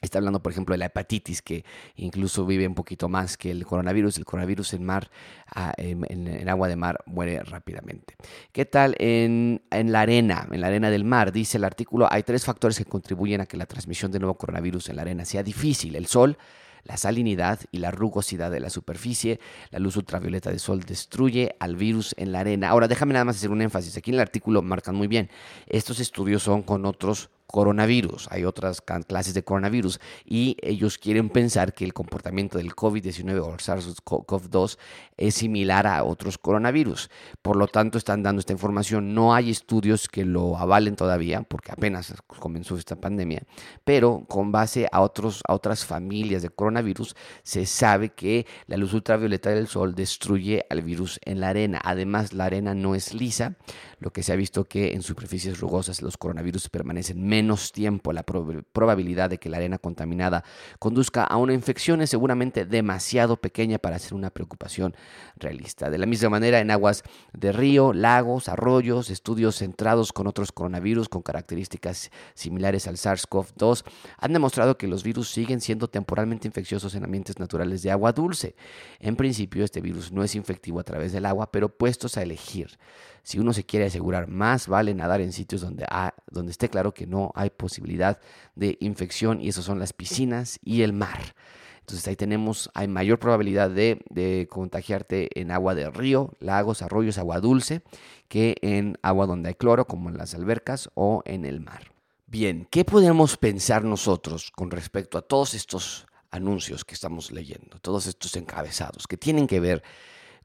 Está 0.00 0.18
hablando, 0.18 0.42
por 0.42 0.52
ejemplo, 0.52 0.74
de 0.74 0.78
la 0.78 0.86
hepatitis, 0.86 1.42
que 1.42 1.64
incluso 1.96 2.46
vive 2.46 2.66
un 2.66 2.74
poquito 2.74 3.08
más 3.08 3.36
que 3.36 3.50
el 3.50 3.66
coronavirus. 3.66 4.18
El 4.18 4.24
coronavirus 4.24 4.74
en 4.74 4.84
mar, 4.84 5.10
ah, 5.54 5.72
en, 5.76 6.48
agua 6.48 6.68
de 6.68 6.76
mar, 6.76 7.02
muere 7.06 7.42
rápidamente. 7.42 8.16
¿Qué 8.52 8.64
tal 8.64 8.94
en, 8.98 9.62
en, 9.70 9.92
la 9.92 10.02
arena? 10.02 10.46
En 10.50 10.60
la 10.60 10.68
arena 10.68 10.90
del 10.90 11.04
mar, 11.04 11.32
dice 11.32 11.58
el 11.58 11.64
artículo, 11.64 12.08
hay 12.10 12.22
tres 12.22 12.44
factores 12.44 12.78
que 12.78 12.84
contribuyen 12.84 13.40
a 13.40 13.46
que 13.46 13.56
la 13.56 13.66
transmisión 13.66 14.12
del 14.12 14.22
nuevo 14.22 14.38
coronavirus 14.38 14.88
en 14.90 14.96
la 14.96 15.02
arena 15.02 15.24
sea 15.24 15.42
difícil. 15.42 15.96
El 15.96 16.06
sol, 16.06 16.38
la 16.84 16.96
salinidad 16.96 17.60
y 17.70 17.78
la 17.78 17.90
rugosidad 17.90 18.50
de 18.50 18.60
la 18.60 18.70
superficie. 18.70 19.40
La 19.70 19.78
luz 19.78 19.96
ultravioleta 19.96 20.50
del 20.50 20.60
sol 20.60 20.80
destruye 20.80 21.56
al 21.60 21.76
virus 21.76 22.14
en 22.18 22.32
la 22.32 22.40
arena. 22.40 22.70
Ahora, 22.70 22.88
déjame 22.88 23.12
nada 23.12 23.24
más 23.24 23.36
hacer 23.36 23.50
un 23.50 23.62
énfasis. 23.62 23.96
Aquí 23.96 24.10
en 24.10 24.14
el 24.14 24.20
artículo 24.20 24.62
marcan 24.62 24.94
muy 24.94 25.06
bien. 25.06 25.28
Estos 25.66 26.00
estudios 26.00 26.42
son 26.42 26.62
con 26.62 26.86
otros 26.86 27.30
coronavirus, 27.50 28.28
hay 28.30 28.44
otras 28.44 28.82
clases 28.82 29.32
de 29.32 29.42
coronavirus 29.42 30.00
y 30.24 30.56
ellos 30.62 30.98
quieren 30.98 31.30
pensar 31.30 31.72
que 31.72 31.84
el 31.84 31.94
comportamiento 31.94 32.58
del 32.58 32.76
COVID-19 32.76 33.40
o 33.40 33.56
SARS-CoV-2 33.56 34.78
es 35.16 35.34
similar 35.34 35.86
a 35.86 36.04
otros 36.04 36.36
coronavirus. 36.36 37.10
Por 37.40 37.56
lo 37.56 37.66
tanto, 37.66 37.96
están 37.96 38.22
dando 38.22 38.40
esta 38.40 38.52
información. 38.52 39.14
No 39.14 39.34
hay 39.34 39.50
estudios 39.50 40.08
que 40.08 40.26
lo 40.26 40.58
avalen 40.58 40.94
todavía, 40.94 41.42
porque 41.42 41.72
apenas 41.72 42.14
comenzó 42.26 42.76
esta 42.76 42.96
pandemia, 42.96 43.42
pero 43.82 44.24
con 44.28 44.52
base 44.52 44.86
a, 44.92 45.00
otros, 45.00 45.42
a 45.48 45.54
otras 45.54 45.86
familias 45.86 46.42
de 46.42 46.50
coronavirus, 46.50 47.16
se 47.42 47.64
sabe 47.64 48.10
que 48.10 48.46
la 48.66 48.76
luz 48.76 48.92
ultravioleta 48.92 49.50
del 49.50 49.68
sol 49.68 49.94
destruye 49.94 50.66
al 50.68 50.82
virus 50.82 51.18
en 51.24 51.40
la 51.40 51.48
arena. 51.48 51.80
Además, 51.82 52.34
la 52.34 52.44
arena 52.44 52.74
no 52.74 52.94
es 52.94 53.14
lisa, 53.14 53.56
lo 53.98 54.12
que 54.12 54.22
se 54.22 54.32
ha 54.32 54.36
visto 54.36 54.64
que 54.64 54.92
en 54.92 55.02
superficies 55.02 55.60
rugosas 55.60 56.02
los 56.02 56.16
coronavirus 56.16 56.68
permanecen 56.68 57.26
menos 57.26 57.72
tiempo. 57.72 58.12
La 58.12 58.22
probabilidad 58.22 59.30
de 59.30 59.38
que 59.38 59.48
la 59.48 59.56
arena 59.56 59.78
contaminada 59.78 60.44
conduzca 60.78 61.24
a 61.24 61.36
una 61.36 61.52
infección 61.52 62.00
es 62.00 62.10
seguramente 62.10 62.64
demasiado 62.64 63.36
pequeña 63.36 63.78
para 63.78 63.98
ser 63.98 64.14
una 64.14 64.30
preocupación 64.30 64.94
realista. 65.36 65.90
De 65.90 65.98
la 65.98 66.06
misma 66.06 66.30
manera, 66.30 66.60
en 66.60 66.70
aguas 66.70 67.02
de 67.32 67.52
río, 67.52 67.92
lagos, 67.92 68.48
arroyos, 68.48 69.10
estudios 69.10 69.56
centrados 69.56 70.12
con 70.12 70.26
otros 70.26 70.52
coronavirus 70.52 71.08
con 71.08 71.22
características 71.22 72.10
similares 72.34 72.86
al 72.86 72.96
SARS-CoV-2 72.96 73.84
han 74.18 74.32
demostrado 74.32 74.78
que 74.78 74.86
los 74.86 75.02
virus 75.02 75.30
siguen 75.30 75.60
siendo 75.60 75.88
temporalmente 75.88 76.46
infecciosos 76.46 76.94
en 76.94 77.04
ambientes 77.04 77.38
naturales 77.38 77.82
de 77.82 77.90
agua 77.90 78.12
dulce. 78.12 78.54
En 79.00 79.16
principio, 79.16 79.64
este 79.64 79.80
virus 79.80 80.12
no 80.12 80.22
es 80.22 80.34
infectivo 80.34 80.80
a 80.80 80.84
través 80.84 81.12
del 81.12 81.26
agua, 81.26 81.50
pero 81.50 81.68
puestos 81.68 82.16
a 82.16 82.22
elegir 82.22 82.78
si 83.22 83.38
uno 83.38 83.52
se 83.52 83.64
quiere 83.64 83.84
asegurar, 83.88 84.28
más 84.28 84.68
vale 84.68 84.94
nadar 84.94 85.20
en 85.20 85.32
sitios 85.32 85.60
donde, 85.60 85.86
donde 86.30 86.52
esté 86.52 86.68
claro 86.68 86.92
que 86.94 87.06
no 87.06 87.32
hay 87.34 87.50
posibilidad 87.50 88.18
de 88.54 88.76
infección 88.80 89.40
y 89.40 89.48
esos 89.48 89.64
son 89.64 89.78
las 89.78 89.92
piscinas 89.92 90.58
y 90.62 90.82
el 90.82 90.92
mar. 90.92 91.34
Entonces 91.80 92.06
ahí 92.06 92.16
tenemos, 92.16 92.70
hay 92.74 92.86
mayor 92.86 93.18
probabilidad 93.18 93.70
de, 93.70 94.02
de, 94.10 94.46
contagiarte 94.50 95.40
en 95.40 95.50
agua 95.50 95.74
de 95.74 95.90
río, 95.90 96.34
lagos, 96.38 96.82
arroyos, 96.82 97.16
agua 97.16 97.40
dulce, 97.40 97.82
que 98.28 98.56
en 98.60 98.98
agua 99.00 99.26
donde 99.26 99.48
hay 99.48 99.54
cloro, 99.54 99.86
como 99.86 100.10
en 100.10 100.18
las 100.18 100.34
albercas 100.34 100.90
o 100.94 101.22
en 101.24 101.46
el 101.46 101.60
mar. 101.60 101.92
Bien, 102.26 102.68
¿qué 102.70 102.84
podemos 102.84 103.38
pensar 103.38 103.84
nosotros 103.84 104.50
con 104.50 104.70
respecto 104.70 105.16
a 105.16 105.22
todos 105.22 105.54
estos 105.54 106.06
anuncios 106.30 106.84
que 106.84 106.94
estamos 106.94 107.32
leyendo, 107.32 107.78
todos 107.80 108.06
estos 108.06 108.36
encabezados 108.36 109.06
que 109.06 109.16
tienen 109.16 109.46
que 109.46 109.60
ver 109.60 109.82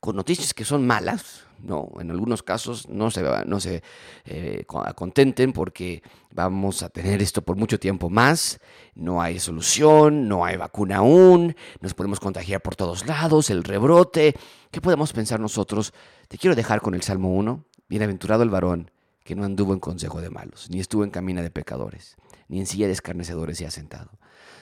con 0.03 0.17
noticias 0.17 0.53
que 0.53 0.65
son 0.65 0.85
malas, 0.85 1.45
no, 1.63 1.89
en 1.97 2.11
algunos 2.11 2.43
casos 2.43 2.89
no 2.89 3.09
se, 3.09 3.23
no 3.45 3.61
se 3.61 3.81
eh, 4.25 4.65
contenten 4.95 5.53
porque 5.53 6.03
vamos 6.29 6.83
a 6.83 6.89
tener 6.89 7.21
esto 7.21 7.41
por 7.41 7.55
mucho 7.55 7.79
tiempo 7.79 8.09
más, 8.09 8.59
no 8.95 9.21
hay 9.21 9.39
solución, 9.39 10.27
no 10.27 10.43
hay 10.43 10.57
vacuna 10.57 10.97
aún, 10.97 11.55
nos 11.79 11.93
podemos 11.93 12.19
contagiar 12.19 12.61
por 12.61 12.75
todos 12.75 13.07
lados, 13.07 13.49
el 13.49 13.63
rebrote, 13.63 14.35
¿qué 14.71 14.81
podemos 14.81 15.13
pensar 15.13 15.39
nosotros? 15.39 15.93
Te 16.27 16.37
quiero 16.37 16.53
dejar 16.53 16.81
con 16.81 16.95
el 16.95 17.01
Salmo 17.01 17.33
1, 17.35 17.63
bienaventurado 17.87 18.43
el 18.43 18.49
varón 18.49 18.91
que 19.23 19.37
no 19.37 19.45
anduvo 19.45 19.71
en 19.71 19.79
consejo 19.79 20.19
de 20.19 20.29
malos, 20.29 20.69
ni 20.69 20.81
estuvo 20.81 21.05
en 21.05 21.11
camino 21.11 21.41
de 21.41 21.49
pecadores, 21.49 22.17
ni 22.49 22.59
en 22.59 22.65
silla 22.65 22.87
de 22.87 22.93
escarnecedores 22.93 23.57
se 23.57 23.67
ha 23.67 23.71
sentado, 23.71 24.11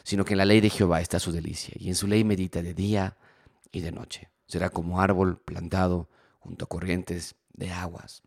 sino 0.04 0.24
que 0.24 0.36
en 0.36 0.38
la 0.38 0.46
ley 0.46 0.62
de 0.62 0.70
Jehová 0.70 1.02
está 1.02 1.18
su 1.18 1.32
delicia, 1.32 1.74
y 1.80 1.90
en 1.90 1.96
su 1.96 2.06
ley 2.06 2.24
medita 2.24 2.62
de 2.62 2.76
día 2.76 3.18
y 3.72 3.82
de 3.82 3.92
noche. 3.92 4.30
Será 4.52 4.70
como 4.70 5.00
árbol 5.00 5.38
plantado 5.38 6.10
junto 6.40 6.66
a 6.66 6.68
corrientes 6.68 7.36
de 7.54 7.72
aguas, 7.72 8.22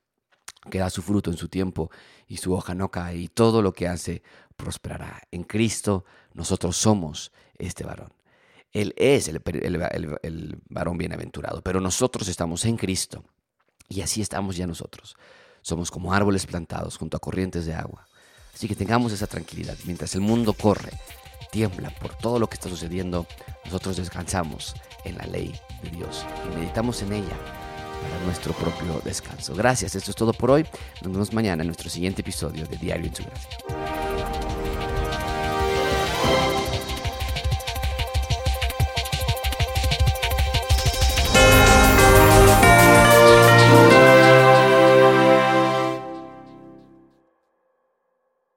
que 0.70 0.78
da 0.78 0.88
su 0.88 1.02
fruto 1.02 1.30
en 1.30 1.36
su 1.36 1.50
tiempo, 1.50 1.90
y 2.26 2.38
su 2.38 2.54
hoja 2.54 2.74
no 2.74 2.90
cae, 2.90 3.18
y 3.18 3.28
todo 3.28 3.60
lo 3.60 3.74
que 3.74 3.88
hace 3.88 4.22
prosperará. 4.56 5.20
En 5.32 5.44
Cristo 5.44 6.06
nosotros 6.32 6.78
somos 6.78 7.30
este 7.58 7.84
varón. 7.84 8.10
Él 8.72 8.94
es 8.96 9.28
el, 9.28 10.62
varón 10.70 10.96
bienaventurado, 10.96 11.60
pero 11.60 11.78
nosotros 11.78 12.26
estamos 12.28 12.64
en 12.64 12.78
Cristo, 12.78 13.22
y 13.90 14.00
así 14.00 14.22
estamos 14.22 14.56
ya 14.56 14.66
nosotros. 14.66 15.16
Somos 15.60 15.90
como 15.90 16.14
árboles 16.14 16.46
plantados 16.46 16.96
junto 16.96 17.18
a 17.18 17.20
corrientes 17.20 17.66
de 17.66 17.74
agua. 17.74 18.08
Así 18.54 18.66
que 18.66 18.74
tengamos 18.74 19.12
esa 19.12 19.26
tranquilidad. 19.26 19.76
Mientras 19.84 20.14
el 20.14 20.22
mundo 20.22 20.54
corre, 20.54 20.92
tiembla 21.54 21.90
por 22.00 22.16
todo 22.16 22.40
lo 22.40 22.48
que 22.48 22.54
está 22.54 22.68
sucediendo, 22.68 23.26
nosotros 23.64 23.96
descansamos 23.96 24.74
en 25.04 25.16
la 25.16 25.24
ley 25.26 25.54
de 25.84 25.90
Dios 25.90 26.26
y 26.44 26.56
meditamos 26.56 27.00
en 27.02 27.12
ella 27.12 27.36
para 28.02 28.24
nuestro 28.24 28.52
propio 28.54 29.00
descanso. 29.04 29.54
Gracias, 29.54 29.94
esto 29.94 30.10
es 30.10 30.16
todo 30.16 30.32
por 30.32 30.50
hoy. 30.50 30.66
Nos 31.02 31.12
vemos 31.12 31.32
mañana 31.32 31.62
en 31.62 31.68
nuestro 31.68 31.88
siguiente 31.88 32.22
episodio 32.22 32.66
de 32.66 32.76
Diario 32.76 33.06
en 33.06 33.14
su 33.14 33.22
Gracia. 33.22 34.03